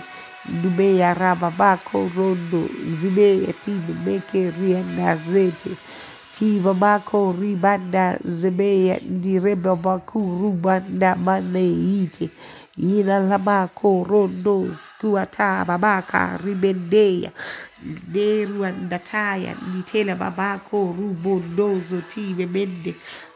[0.61, 2.67] dume ya rababako rondo
[3.01, 5.77] zime ya ti bebeke rianda zete.
[6.39, 11.65] Ti babako ribanda zeme ya ndirebabaku rubanda mane
[12.03, 12.29] ike
[12.77, 17.31] ila labako rondo skuata babaka ribendeya.
[17.85, 22.95] Nderuandataya nditela babako rubondozo ti bebende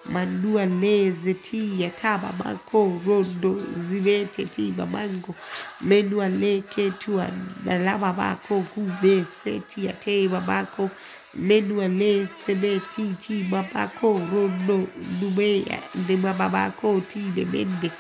[0.10, 5.36] Mandua leze tia taba mako rondo zivete tiba mango.
[5.82, 7.28] Menua leke tua
[7.66, 10.92] na lava bako kube seti ya teba bako.
[11.36, 14.90] Menua le sebe ti ti babako rondo
[15.22, 17.92] numeya de babako ti de mende.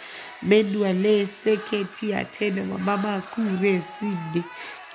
[0.43, 4.43] Menua le seke tia tena mama kure sinde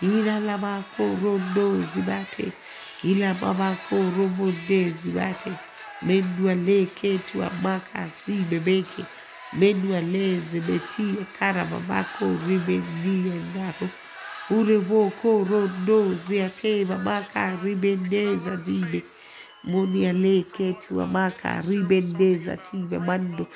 [0.02, 2.52] ila la bako rondo zibate.
[3.04, 5.52] Ila babako robo de zibate
[6.06, 9.04] Mendua le ketu amaka si bebeke.
[9.52, 11.06] Mendua le zebeti
[11.38, 13.88] kara babako ribendi ndaro.
[14.50, 19.02] Ure woko rondo ziate mamaka ribendeza dibe.
[19.64, 23.46] Moni ale ketu amaka ribendeza tibe mando.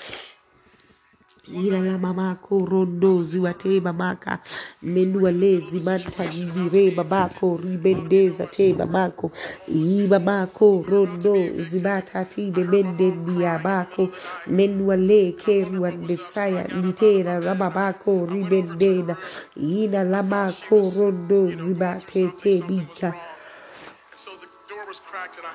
[1.48, 4.38] ila la mamako rondozi wate mamaka.
[4.82, 7.60] Menualezi mantandire mamako.
[7.62, 9.30] Ribendeza te mamako.
[9.68, 14.08] I mamako rondozi matatine mendendia mako.
[14.46, 19.16] Menuale keruandesaya litera la mamako ribendena.
[19.56, 23.14] Ina la mako rondozi matete mika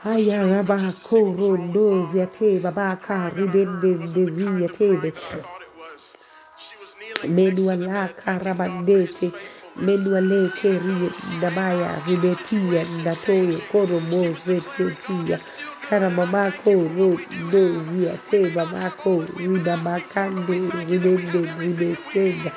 [0.06, 5.14] Aya rabakoro ndozi ateba baka ribendendezi atebe
[7.28, 9.32] Menuala karabandete.
[9.78, 15.40] Menuale keri namaya ribetia ndatoyo koromo zetetia
[15.90, 17.18] karamamako ro
[17.52, 22.52] dozia te mamako ribamakande ribende ribesenda.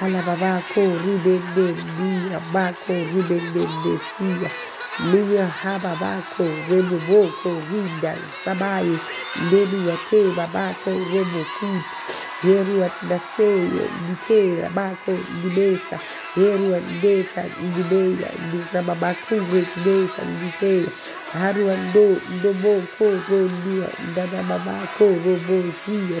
[0.00, 4.50] Halababako ribende dia bako ribende desia.
[5.12, 8.98] Minya haba bako rebo boko rinda sabaye
[9.46, 11.96] ndeni ya te babako rebo kuti
[12.44, 15.98] yeru daseye dikera bako dibesa.
[16.36, 17.42] Yeru adeka
[17.74, 20.90] dibeya dikrababakugwe dibesa dikeya
[21.32, 26.20] haru ando dobo ko ro dia dadababako robo zia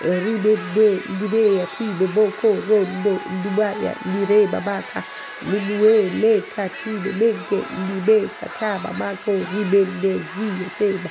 [0.00, 5.02] Ribende ndine ya tibe boko rondo ndubaya nire babaka
[5.42, 11.10] Minue le katine menge ndine sataba mako ribende ziye teba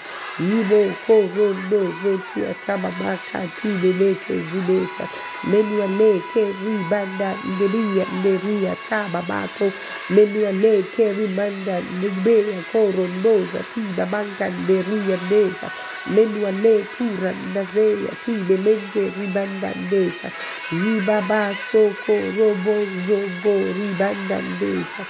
[4.51, 5.05] Zibeta
[5.43, 9.71] Menua le ke ribanda ndiria ndiria taba mako
[10.09, 15.67] Menua le ke ribanda ndibeya ko rondo zatiba manka ndiria ndesa
[16.15, 20.31] Menua le kura ndazeya tibe menge ribanda ndesa
[20.71, 22.75] Yibaba soko robo
[23.07, 25.05] zogo ribanda ndesa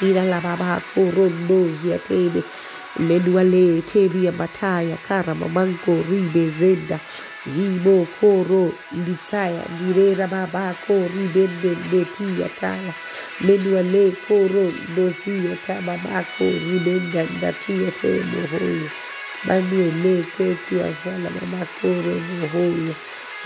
[0.00, 2.42] ila la baba korondozi ya tebe
[2.98, 7.00] Menuale, tebia Mataya, Karama, Mango, Ribe, Zenda,
[7.46, 12.94] Yimo, Koro, Nitsaya, Nirera, Mama, Kori, Mende, Netia, Tala,
[13.40, 18.92] Menuale, Koro, Nozia, Tama, Mako, Rimenda, Natia, Te, Mohoya,
[19.46, 22.96] Manuele, Ketia, Sala, Mama, Koro, Mohoya,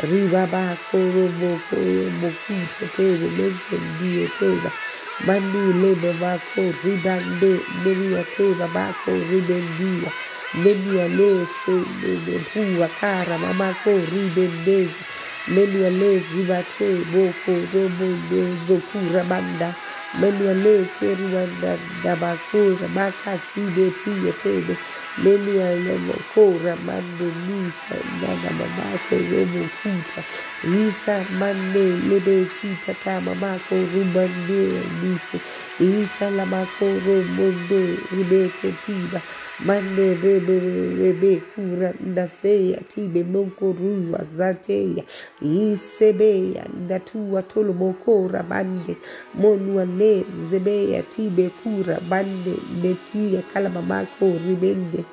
[0.01, 4.72] Riba, Mako, Mohoya, Mokuta, Te, Mende, Ndio, Tena,
[5.20, 10.10] Mandu lebo mako ribande meria keva mako ribendia.
[10.54, 15.04] Meria lese mebua kara mamako ribendezi.
[15.48, 19.74] Meria lezi mate moko robo nezo kura.
[20.20, 24.76] Menia le keruanda dabakura makasi de tia tebe.
[25.24, 30.22] Menia le mokora mande nisa nana mamako robo kuta.
[30.64, 35.40] Isa mande lebe kita ta mamako rubande nisi.
[35.80, 37.80] Isa la mako robondo
[38.12, 39.22] ribeke tiba.
[39.61, 45.05] mane rebe kuranda seya tibe moko rua zateya
[45.42, 48.96] isebeya ndatua tolo mokora bande.
[49.34, 52.55] Monua ne zebeya tibe kura bande.
[52.82, 55.05] Netia kalama mako ribende.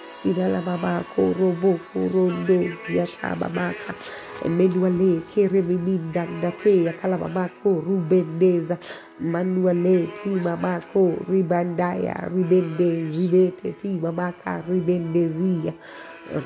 [0.00, 3.94] Sidala babako roboko rondo yatababaka
[4.44, 8.78] Meduale kerebiminda datea kalababako rubendeza
[9.20, 15.72] Manuale ti mamako ribandaya ribende zibete ti mamaka ribendezia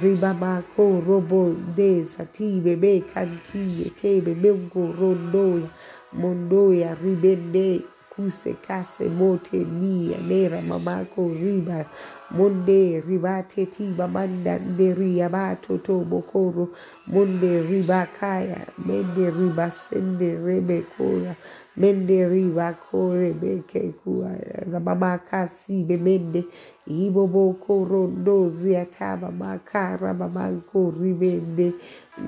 [0.03, 5.69] Ribamako robo deza ti bebe kanti tebe mengo rondoya
[6.13, 7.83] mondoya ribende
[8.21, 11.85] kuse kase mote nia nera mamako riba
[12.31, 16.69] monde ribate ti mamanda nderi abato to bokoro
[17.07, 21.35] monde ribakaya mende ribasende rebekora
[21.77, 24.31] mende ribakore beke kuwa
[24.73, 26.45] rabamaka si bemende
[26.87, 31.73] ibobo korondo ziataba makara mamanko ribende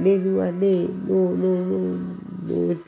[0.00, 2.22] neluane no no no no.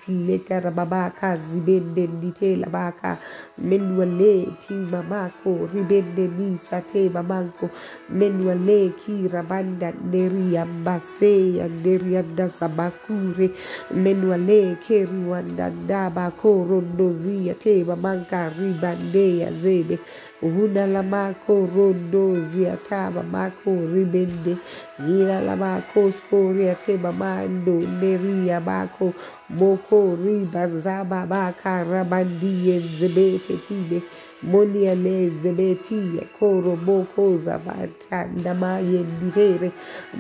[0.04, 3.18] Tilekara babaka zibende nitela baka
[3.58, 7.70] menuale ti mamako ribende ni sate mamanko
[8.10, 13.50] menuale ki rabanda neri ambase anderi anda sabakure
[13.94, 19.98] menuale ke riwanda ndaba koro ndozi ate mamanka ribande ya zebe
[20.44, 24.58] Una la mako rondo ziataba mako ribende.
[25.06, 29.12] Yira la mako skoria te mamando neria bako
[29.50, 34.02] Moko riba zaba baka rabandi zebete tibe
[34.42, 39.72] Monia le zebeti koro boko zabata ndama yenditere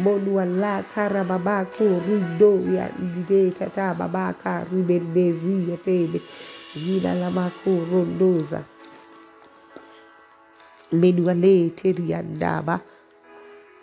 [0.02, 6.20] Monua la karababako rindo ya ndide tata babaka ribendezi ya tebe.
[6.76, 7.70] Yira la mako
[11.00, 12.80] menua le teriandaba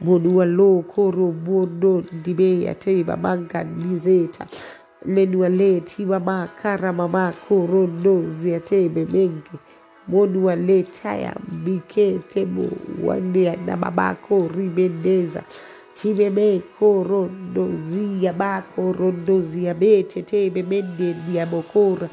[0.01, 4.45] monua lo koro mono dibeya teiba manga nizeta.
[5.05, 9.57] Menua le timama karamama koro nozia tebe mengi
[10.07, 11.35] monua le taya
[11.65, 12.65] miketemo
[13.03, 15.43] wanea na mamako rimendeza
[16.01, 22.09] Tibebe korodozia bakorodozia be tete bebende diabokora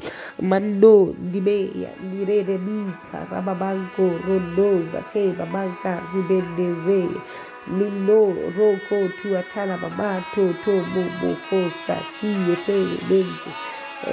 [0.49, 7.21] mando dibeya diredebika rababanko rodoza te babanka ribendezeya
[7.67, 8.21] Mino
[8.57, 12.77] roko tuatala mamato to momo kosa kiye te
[13.09, 13.51] bende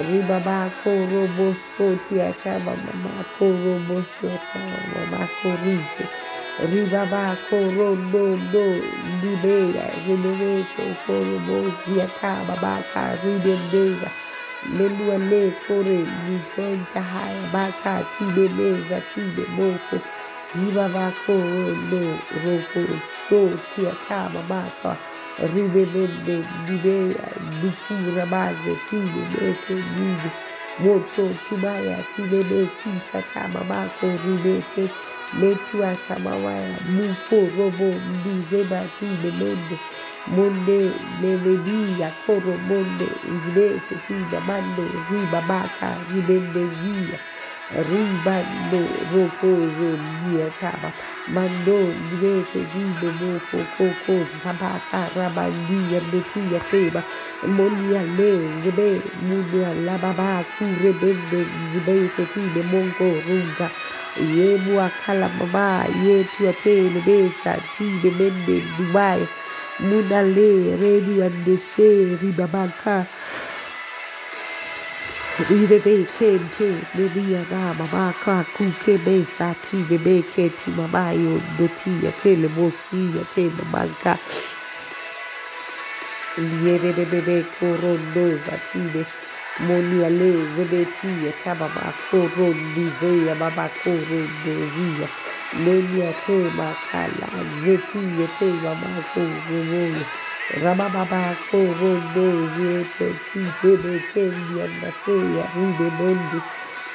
[0.09, 6.05] ribabako robosko tiatama mamako robosko tiatama mamako rike
[6.59, 8.81] Ribabá, Corodondo,
[9.21, 14.13] Libeira, Ribebeto, Corobozia, Cababaca, ribeira
[14.63, 15.51] Meluane,
[17.51, 20.01] Baca, Tibe, Rabaca, tibe Tibeboco,
[20.55, 24.99] ribaba Corondo, Roco, Sou, Tia, Cababaca,
[25.39, 30.31] Ribebebe, Libeira, Ducura, Base, Tibebeto, Nido,
[30.79, 34.89] Motor, Tibaia, Tibebe, Kisa, Cababaca, ribeira
[35.33, 39.79] nibe Moto tubaya tibe meki sata babako ribete letua tamawaya mufo robo ndizeba tibe mende
[40.27, 47.19] monde levedia koro monde zibete tida mando riba baka ribendezia
[47.71, 50.93] ribando rokozo dia taba
[51.27, 57.03] mando dibete dibe moko koko sabaka rabandia betia teba
[57.47, 63.71] monia le zibe mudia lababa kurebende zibete tibe monko runga
[64.37, 69.27] yebwa kala mama yetu atele mesa tine mende dumaya
[69.79, 73.05] munale renu andese rimamanka
[75.49, 84.17] imemekente memiana mamaka kuke mesa ti memeketi mamayo ndoti atele mosi ate mamanka
[86.37, 89.05] lienenememekorondo vatine
[89.59, 95.09] bebe korondo za tibe Moni ale zebeti ya taba ma korondi zeya baba korondo zia
[95.53, 97.29] Meni ya te makala
[97.65, 100.05] zeti ya te mama korondo
[100.51, 103.77] Rababa Korondo Zete Kite
[104.13, 106.43] Kendi and the Seya Rube Bondi.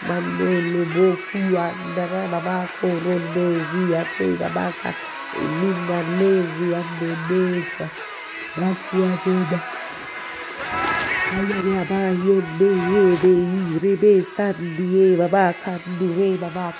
[0.02, 4.96] Mando Loboku and the Rababa Korondo Zia Tega Baka
[5.34, 7.00] Linda Lezi and
[11.32, 15.54] Bakia Zeba Ayaba Yende Yebe Rebe Sandi Baba
[16.40, 16.74] Baba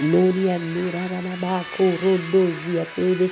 [0.00, 1.64] Lori and Nura Baba
[2.64, 3.30] Zia Tebe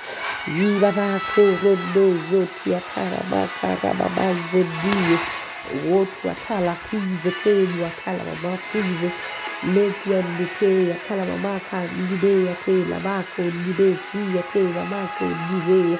[0.56, 5.18] yibabako rodozotia tala bakarababazebie
[5.90, 9.10] wotu watala kuize kenu watala mama kuize
[9.74, 15.98] letu andikea kala mamaka ndideya ke labako ndide siya ke mamako ndideya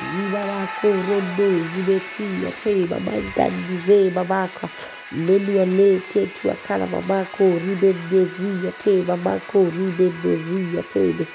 [0.00, 4.68] Ibarakorodo zibekia te babaitadize babaka
[5.12, 11.26] melione ketua kala babako ribebezia te babako ribebezia tebe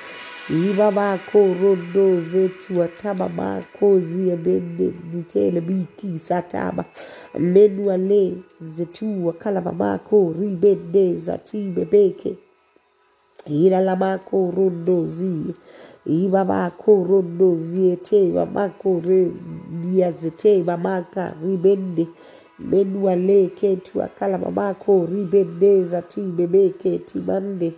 [0.49, 5.61] ibabako rodo vetua tababako ziebende nikele
[7.39, 9.61] menuale zetua kala
[11.37, 12.35] tibebeke
[13.47, 13.81] ila
[15.07, 15.53] zie
[16.05, 19.31] ibabako rondo ziete babako re
[19.81, 22.07] diazete mamaka ribende.
[22.59, 27.73] Menuale ketu akala mamako ribendeza ti memeke timande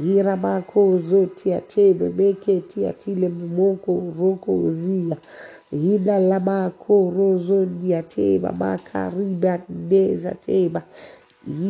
[0.00, 5.16] iramako zotia te memeke tia tile mumoko roko zia.
[5.72, 10.82] Ina lamako rozondia tema makaribandeza tema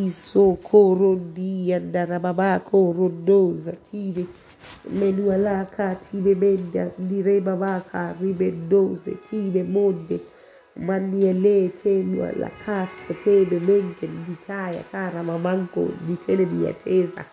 [0.06, 2.94] isokoro ndiandaramamako
[4.98, 10.20] Menua laka tibe menda direba maka ribe doze tibe monde.
[10.76, 17.24] Maniele tenua la casta tebe menge ditaya kara mamango ditele biateza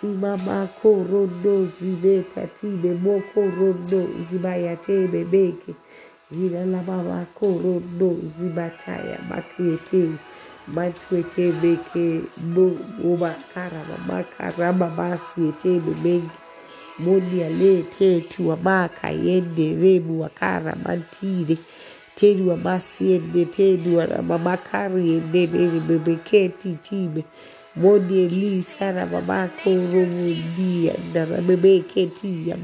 [0.00, 4.00] timama korondo zineta tibe moko rondo
[4.30, 5.74] zibaya tebe beke
[6.30, 10.10] jina la mama korondo zibataya makiete
[10.74, 11.52] matuete
[12.54, 12.70] bo
[13.04, 14.72] uba kara mama kara
[16.02, 16.45] menge.
[16.98, 21.58] Moni ale tetu amaka yende rebu wakara mantire.
[22.16, 25.46] Tedu amasi yende tedu amamakari yende
[25.88, 27.24] bebeketi tibe.
[27.76, 32.56] Modi li sara babako romo dia dara bebe keti ya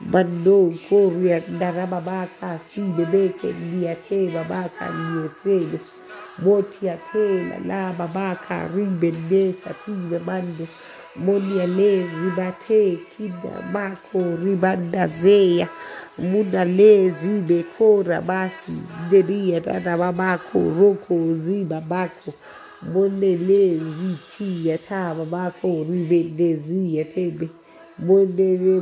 [0.00, 5.78] mando koria dara babaka si bebe ke dia te babaka ni efedo
[6.44, 7.24] moti te
[7.66, 10.66] la babaka ribe de satibe mando
[11.18, 15.68] moni ya le zibate kida mako ribanda zeya
[16.18, 18.72] muna le zibe kora basi
[19.10, 22.32] dedia dara babako roko ziba bako
[22.82, 27.48] Mondele ziti yata babako ribe de zi yatebe.
[27.98, 28.80] Mondele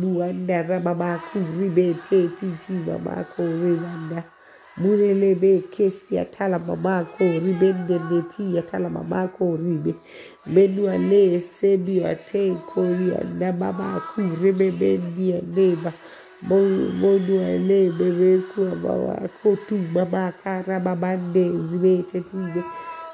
[0.00, 4.24] muanda rababako ribe te titi babako ribanda.
[4.78, 9.94] Munele be kesti atala babako ribe de de ti atala babako ribe.
[10.46, 10.86] Menu
[11.60, 15.92] sebi ate kori anda babako ribe bendi aneba.
[16.48, 22.62] Monu ale bebe kuwa babako tu babaka rababande zibe tetibe.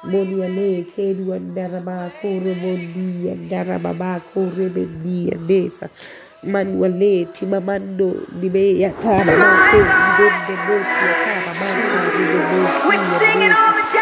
[0.05, 5.89] Moni ale kedu andaraba kore bondi andaraba ba kore bendi andesa
[6.43, 9.79] manuale timamando dibe yataba ma ko
[10.19, 14.02] dende boki yataba ma ko dende boki We're singing all the down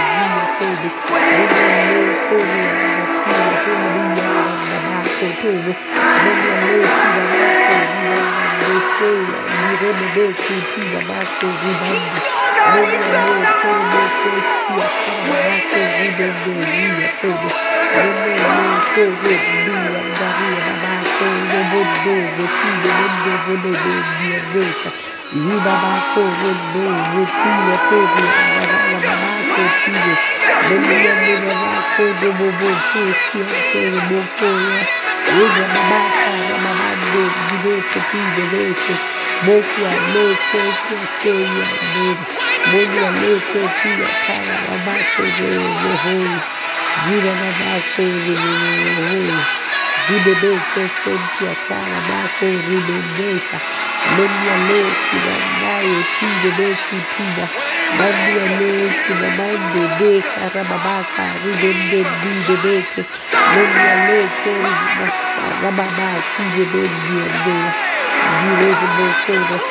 [17.23, 17.41] All.
[24.81, 28.23] tobo Yubabako, Rodolfo, filha, povo,
[28.91, 30.15] Bababako, filho,
[30.67, 33.01] Bebia, Bebabako, Boboboko,
[33.31, 34.81] Tiago, Bocoia,
[35.31, 38.93] Uga, Babaca, Bababado, Direito, filho, direito,
[39.45, 42.27] Boco, Amor, o Teia, Deus,
[42.67, 46.43] Boco, Amor, Coquinha, Cara, Babaco, o
[47.07, 49.47] Vira, Babaco, Zorro,
[50.09, 53.39] Ribebeu, Coco, Tia, Cara, Babaco, Ribebeu,
[57.09, 57.49] tiba
[57.91, 63.07] Mandia leki na mande beka rababaka ribende dibe beke
[63.45, 64.55] Menya leki
[64.97, 65.11] na
[65.61, 67.73] rababa tibe bendi andea
[68.21, 69.61] Direge bokoro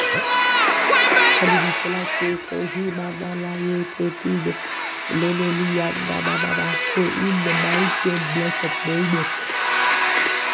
[1.41, 4.57] Kadibisela keko hima nala yeke tibe
[5.11, 9.29] Lenelia na bababa So in the mighty and blessed name of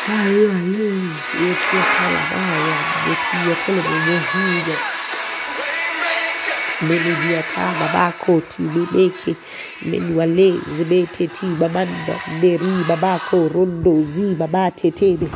[0.07, 1.09] tayo alei
[1.43, 2.77] yetiyakalabaya
[3.09, 4.77] yetiyakolobobozija
[6.83, 9.37] menediata babakoti bebeke
[9.91, 15.29] menuale zebeteti babanda neri babako rondo zi babatetebe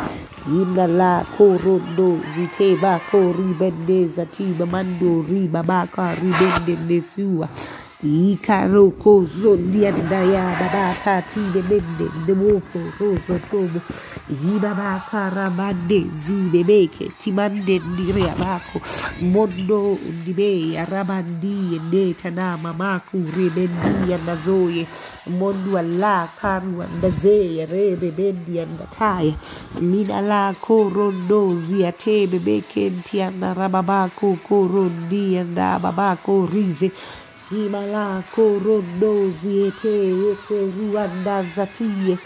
[0.47, 7.49] inala korondo zite bako ribende zati mamando ri babaka ribende nesua
[8.03, 12.81] ikarokozo diadaya baba kati de bende de woko
[13.51, 13.81] tobo
[14.31, 16.07] ibaba karamande
[17.19, 18.81] timande ndireabako
[19.21, 24.87] mondo ndibe aramandi ne tana mamaku rebendi anazoye
[25.39, 29.35] mondu ala karu andaze re rebendi andataya
[29.81, 31.85] mina la korondozi
[32.39, 36.91] beke ntiana rababako korondi andababako rize
[37.51, 42.19] Himala korondo ziete yeke ruanda zatie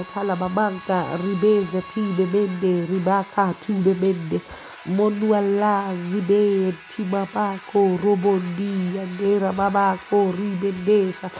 [0.00, 4.40] atala mamanka ribeza tibe mende ribaka tube mende
[4.86, 8.70] mondua la zibe timabako robondi
[9.02, 11.30] andera babako ribendesa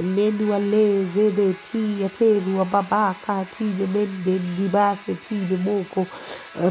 [0.00, 6.06] Mendua le zebe tia terua babaka tine mende ndibase tine moko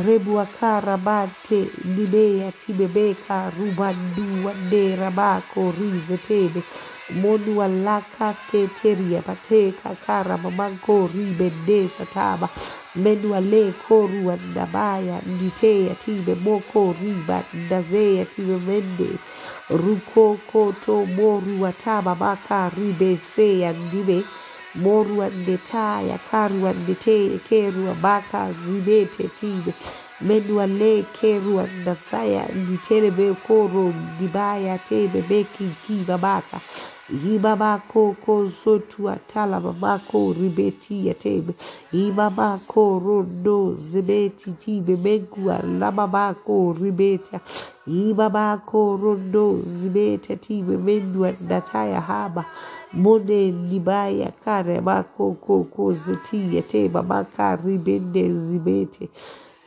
[0.06, 6.64] rebua karabate nibea timebeka rumandua nera mako rize tene
[7.22, 12.50] monua lakaste teria pateka kara mamanko ribendesa taba
[12.96, 19.10] menua le korua nabaya nitea time moko riba ndazea tibe mende
[19.72, 24.24] rukokoto moruwa moruata mamaka ribese ya ndibe
[24.76, 29.74] moruandeta ya karuandete keruamaka zibete tide
[30.22, 36.60] menuale keruandasaya nditelebekoro ndibaya tebebeki kibabaka
[37.12, 38.48] Ibabako ko
[39.12, 41.54] atala babako ribeti yatebe.
[41.94, 47.40] Ibabako rondo zebeti tibe megua lababako ribeta.
[47.88, 52.46] Ibabako rondo zibeta tibe mendua dataya haba.
[52.94, 59.10] Mone nibaya kare bako ko ko zeti yateba baka ribende zibete.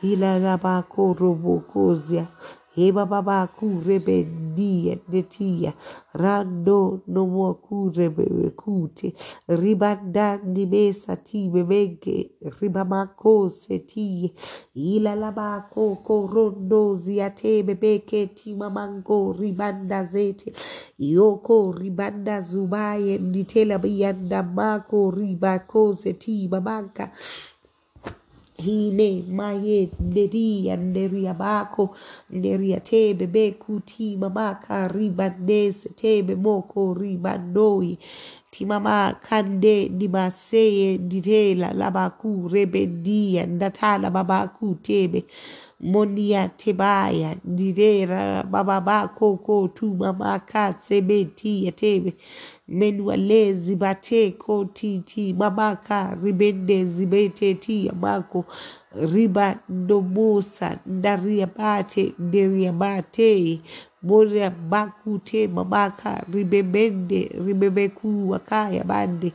[0.03, 2.27] Ila labako robokozia.
[2.75, 5.73] Heba baba kurebe dia detia
[6.13, 9.13] rando no mo kurebe kute
[9.47, 14.31] ribanda ni mesa ti bebenge ribamako seti
[14.75, 20.53] ila laba koko rondo ziate bebeke ti mamango ribanda zete
[20.99, 27.11] yoko ribanda zubaye nditela biyanda mako ribako seti mamanka
[28.57, 31.95] hine maye nderia nderia bako
[32.29, 37.97] nderia tebe beku tima maka ribandese tebe moko ribandoi
[38.57, 45.25] timama kande dimaseye ditela labaku rebendia ndatala babaku tebe.
[45.79, 52.13] Monia tebaya ndidera baba bako ko tu mama ka sebeti ya tebe
[52.67, 58.45] menwale zibate ko titi mamaka ribende zibete ti amako
[59.13, 63.61] riba nomusa ndariabate nderiabate
[64.03, 69.33] mora makute mamaka ribebende ribebeku wakaya bande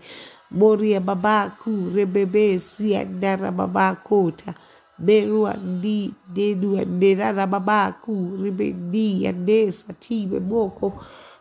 [0.51, 4.55] moria mabaku rebebe siandara mamakota
[4.99, 10.93] merua ndi nenua nerara mamaku ribendi andesa time moko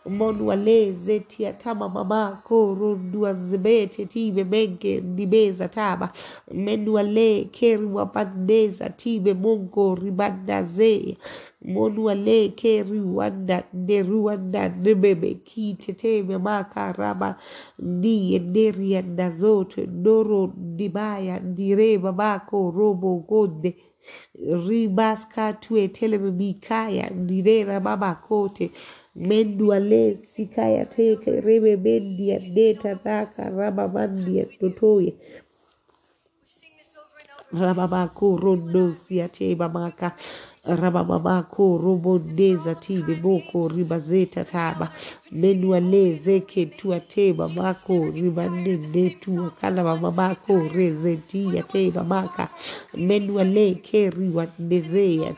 [0.06, 6.12] monu aleze tia tama mama koro duanzebete tibe menge ndibeza taba.
[6.54, 11.18] Menuale keri wabandeza tibe mongo ribandaze
[11.66, 17.36] monuale keri wanda neruanda nememe kiteteme makaraba
[17.80, 23.76] ndiye nerianda zote noro ndibaya ndirema mako robo gonde.
[24.68, 28.72] Ribaska tueteleme mikaya ndirera mama kote
[29.16, 35.14] menduale sikaya teke rebe mendia deta daka raba mandia totoye.
[37.52, 40.14] Ramama kurundo siate maka
[40.76, 44.92] rabababako robondeza tibe boko ribazeta taba.
[45.32, 49.50] Menualeze ketua teba mako ribanene tua.
[49.62, 52.48] Kana mama mako rezetia teba maka
[52.94, 53.76] menuale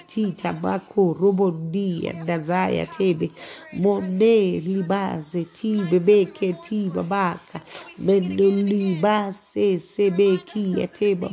[0.07, 3.31] tita mako robondia nazaya tebe
[3.73, 7.61] mone libaze tibe beke tiba maka
[7.99, 11.29] menulibase sebekia teba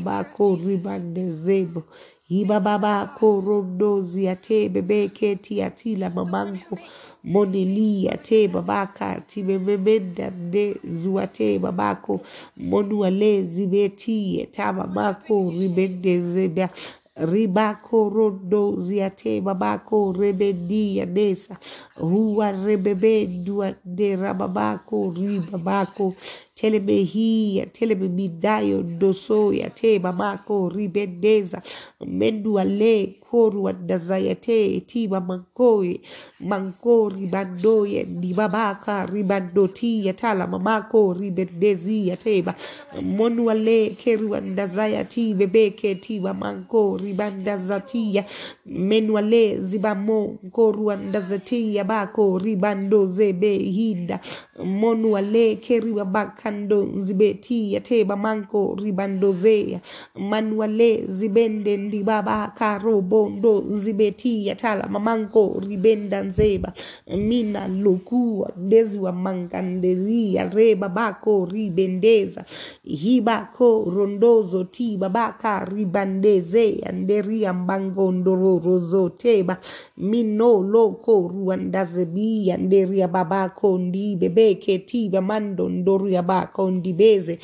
[0.57, 1.82] ribanezebo
[2.31, 6.79] Iba baba korondozi ate bebeke ti atila mamango.
[7.24, 12.20] Moneli ate babaka ti bebemenda de zuate babako
[12.57, 16.70] monuale zibeti eta mamako ribende zebia.
[17.16, 21.59] Ribako rondo ziate babako rebedia nesa
[21.97, 26.14] huwa rebebendua de rababako ribabako
[26.61, 31.62] telebehia telebebidayo ndosoya te mamako ribendeza
[32.06, 36.00] menduale koruandazayate tiba mankoye
[36.40, 42.54] manko ribandoye dibabaka ribandotiya tala mamako ribendezia teba
[43.02, 48.24] monuale keruandazayati bebeke tiba manko ribandaza tiya
[48.66, 54.20] menuale zibamo koruandazatiya bako ribandozebehinda
[54.64, 59.80] monuale keribabaka monua le teba manko ribandozea
[60.14, 66.72] manuale zibende ndibaba karobondo bondo nzibeti yatala mamanko ribenda nzeba
[67.16, 72.44] mina lokua dezi wa mankanderia reba bako ribendeza
[72.84, 79.57] hibako rondozo ti babaka ribandezea nderia mbangondororo zoteba
[79.96, 87.34] mino loko ruandazebia nderia babako ndibebeke tiba mando ndoria bako bakondibeze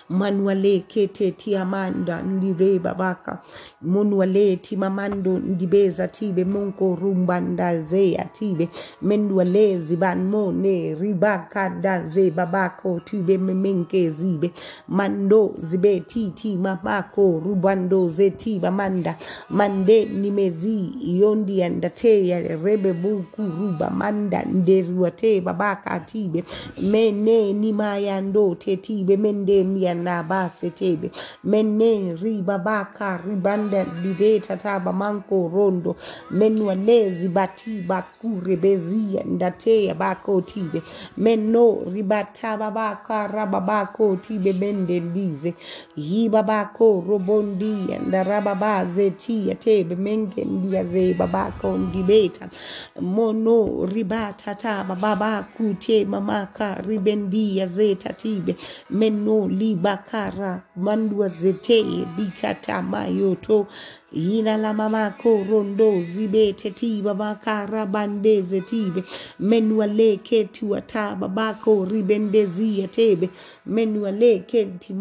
[0.09, 3.39] Manuale kete ti amanda ndire babaka.
[3.83, 6.45] Monuale ti mamando ndibeza tibe.
[6.45, 8.69] Monko rumbanda ze atibe
[9.03, 13.39] menduale ziban mone ribaka daze babako tibe.
[13.39, 14.51] Memenke zibe.
[14.89, 19.17] Mando zibe ti ti mamako rubando ze ti bamanda
[19.51, 20.91] mande nimezi
[21.21, 23.91] yondi andate ya rebe buku ruba.
[23.91, 26.45] Manda nderuate babaka tibe.
[26.83, 29.17] Mene nimayando te tibe.
[29.17, 31.11] Mende miana na basetebe
[31.45, 35.97] mene ribabaka ribanda dideta taba manko rondo.
[36.31, 40.83] Menuanezi bati bakure bezia ndatea bako tibe
[41.17, 45.55] meno ribataba baka rababako tibe bende ndize
[45.97, 52.49] yibabako robondia ndarababaze tia tebe menge ndiaze babako ndibeta
[53.01, 58.57] mono ribatata bababakute mamaka ribendia zeta tibe
[58.91, 63.67] meno liba libakara mandua zeteye bikata mayoto
[64.13, 69.05] ina la mamako rondo zibete tiba bakara bandeze tibe
[69.41, 73.31] menua leke tua taba bako ribendezia tebe
[73.67, 74.93] menua leke ti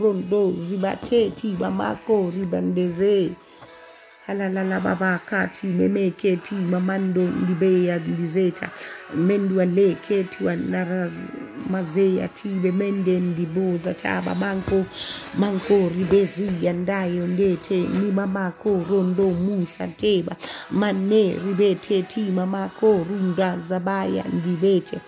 [0.00, 3.30] rondo zibate tiba mako ribandeze
[4.26, 8.68] halalala baba kati meme keti mamando ndibeya ndizeta
[9.16, 11.10] mendwa le keti wanara
[11.70, 14.84] mazeya tibe mende ndiboza taba manko
[15.38, 20.36] manko ribezi yandayo ndete ni mamako rondo musa teba
[20.70, 24.98] mane ribete ti mamako runda zabaya ndibete.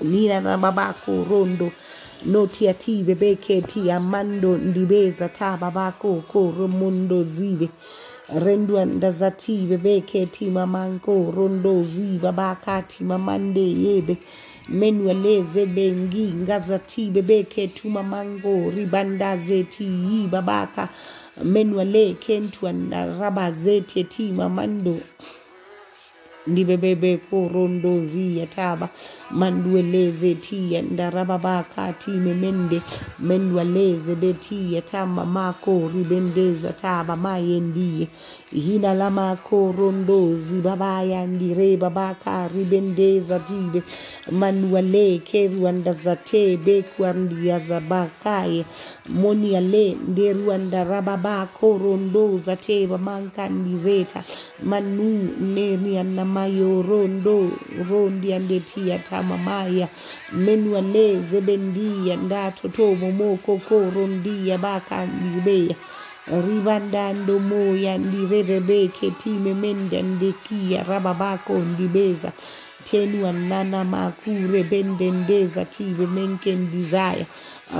[0.00, 1.70] Nina na babako rondo
[2.26, 7.68] noti ati bebeke ti amando ndibeza ta babako ko romundo zibe
[8.28, 14.16] rendwa ndazati bebeke ti mamanko rondo zi babaka ti mamande yebe.
[14.68, 20.88] Menwa leze bengi ngazati bebeke tu mamango ribanda zeti yi babaka.
[21.44, 24.98] Menwa le kentwa na raba zeti ti mamando
[26.46, 28.88] ndibebebe korondo ziya taba
[29.30, 32.80] mandueleze tiya ndarababaka time mende.
[33.18, 38.08] Mendualeze betiya tama mako ribendeza taba mayendiye
[38.54, 43.82] hina la korondozi babayandire babakaaribendeza dibe
[44.30, 45.20] manuale
[46.04, 46.16] za
[46.64, 48.64] bekuandiazabakaye
[49.08, 54.22] moniale nderuanda rababa nderuandarababakorondoza te bamankandizeta
[54.62, 57.50] manu nerianamayorondo
[57.90, 59.88] rondiandetiatamamaya
[60.32, 65.74] menuale zebendia ndatotomomoko korondia bakandibeya
[66.26, 72.32] ribandando moya ndirerebeke time menda ndekia rababako ndibeza.
[72.90, 77.26] Tenua nana makure bendendeza tive menken desire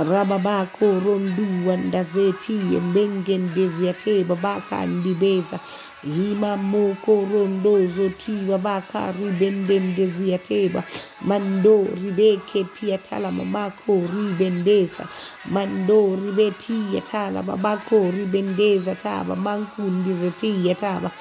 [0.09, 3.93] rababako rondua ndazetie mbengendezia
[4.27, 5.59] babaka ndibeza
[6.05, 10.83] hima moko rondozo tiba baka ribendendezia teba.
[11.21, 15.07] Mando ribeke tia tala mamako ribendeza.
[15.51, 19.35] Mando ribetia tala babako ribendeza taba.
[19.35, 21.11] Mankundize tia taba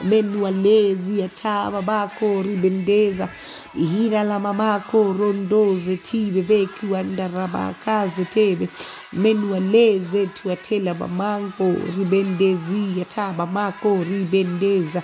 [0.00, 3.28] menualezi ata babako ribendeza.
[3.74, 8.68] Hira la mamako rondoze tibe beku andarabakaze tebe.
[9.12, 15.02] Menualeze tuatela mamango ribendezi ata mamako ribendeza.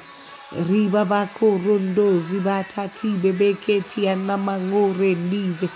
[0.68, 5.68] Riba bako rondozi batati bebeketi anamangore ndize.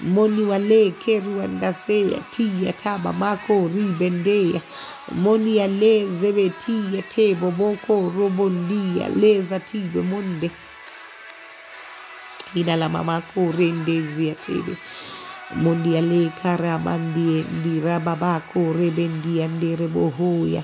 [0.00, 4.60] Moni wale keruandaseya tiya taba mako ribendea
[5.12, 10.50] moni ale zebe tiya tebo boko robondia leza tibe monde.
[12.54, 14.76] Ina la mamako rendezia tebe
[15.56, 20.62] mondiale karamandie ndirababako rebendia nderebohoya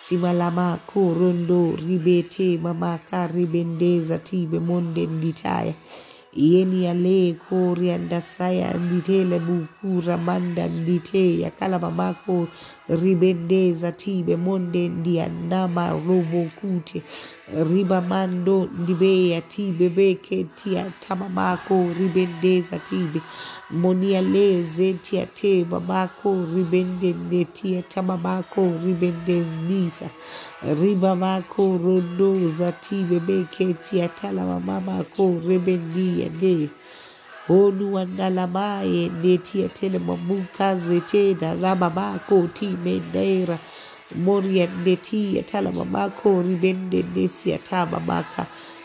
[0.00, 5.74] Simalama Korondo Ribete Mamaka Ribendeza Tibe Monden Ditaya
[6.32, 12.48] yeni ale kori andasaya nditele bukura manda nditeya kala mamako
[12.88, 17.02] ribendeza tibe monde ndianama robo kute
[17.72, 23.20] riba mando ndibeya tibe beke tia tamamako ribendeza tibe
[23.70, 28.72] monia leze tia te babako ribendende tia tamamako
[30.62, 36.70] ribendendisa riba mako rondoza tibe beke tia talama mamako ribendia de.
[37.48, 43.58] Onu wandalamaye netia tele mamuka zetena rababako timendera
[44.16, 47.58] moria netia tala mamako ribende nesia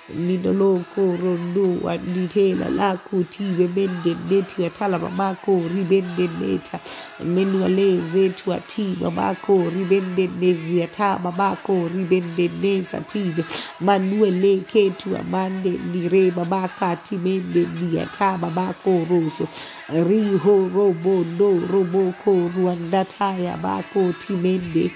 [0.09, 6.79] tamamaka minoloko rondo wanditela lako tibe mende neti atala mamako ribende neta
[7.23, 13.45] menuale zetu ati mamako ribende nezi ata mamako ribende neza tibe
[13.79, 19.47] manuele ketu amande nire mamaka timende ni ata mamako roso
[19.89, 24.91] riho robo no roboko ruandataya bako timende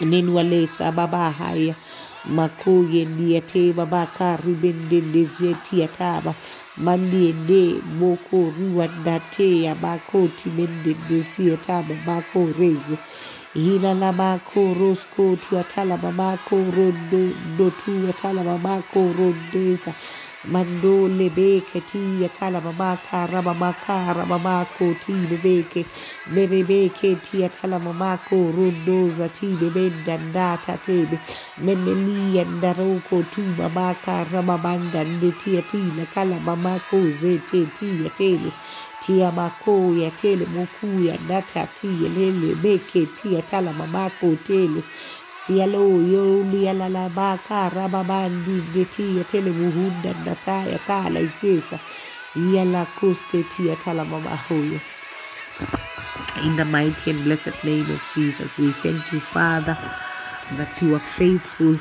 [0.00, 1.74] nenuale sababa haya
[2.24, 6.34] makoye ndiate babaka ribendendezietia taba.
[6.76, 12.96] Mandiende moko ruandatea makoti mendendezie taba mako reze
[13.54, 19.92] hila la mako rosko tuatala mamako rondo notuatala mamako rondeza
[20.44, 25.86] mando lebeke tia kalamamaka ramamaka ramamako ti bebeke
[26.34, 31.20] merebeke tia talamamako rondoza ti bebendandata tebe.
[31.58, 38.52] Meneliandaroko tu mamaka ramamandande tia tila kalamamako zete tia tele.
[39.00, 44.84] Tia mako ya tele moku ya data tia lele beke tia talamamako tele
[45.32, 51.78] sialo yo liala baka rababandi geti ya tele muhunda ndata ya kala ifesa
[52.54, 54.80] yala koste ti atala mama hoyo
[56.44, 59.76] In the mighty and blessed name of Jesus, we thank you, Father,
[60.56, 61.76] that you are faithful.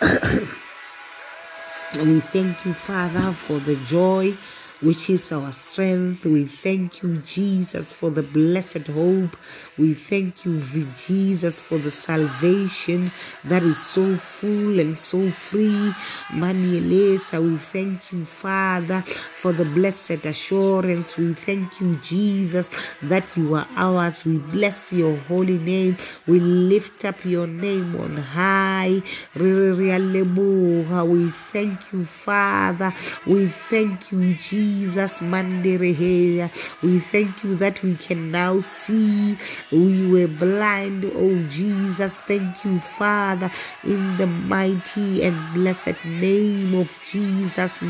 [2.04, 4.34] we thank you, Father, for the joy
[4.80, 6.26] which is our strength.
[6.26, 9.36] We thank you, Jesus, for the blessed hope.
[9.76, 10.60] We thank you,
[10.96, 13.10] Jesus, for the salvation
[13.44, 15.92] that is so full and so free.
[16.28, 21.16] Manielesa, we thank you, Father, for the blessed assurance.
[21.16, 22.70] We thank you, Jesus,
[23.02, 24.24] that you are ours.
[24.24, 25.96] We bless your holy name.
[26.28, 29.02] We lift up your name on high.
[29.34, 32.92] We thank you, Father.
[33.26, 35.20] We thank you, Jesus.
[35.20, 39.36] We thank you that we can now see.
[39.74, 42.14] Oh, we were blind, oh Jesus.
[42.14, 43.50] Thank you, Father,
[43.82, 47.82] in the mighty and blessed name of Jesus.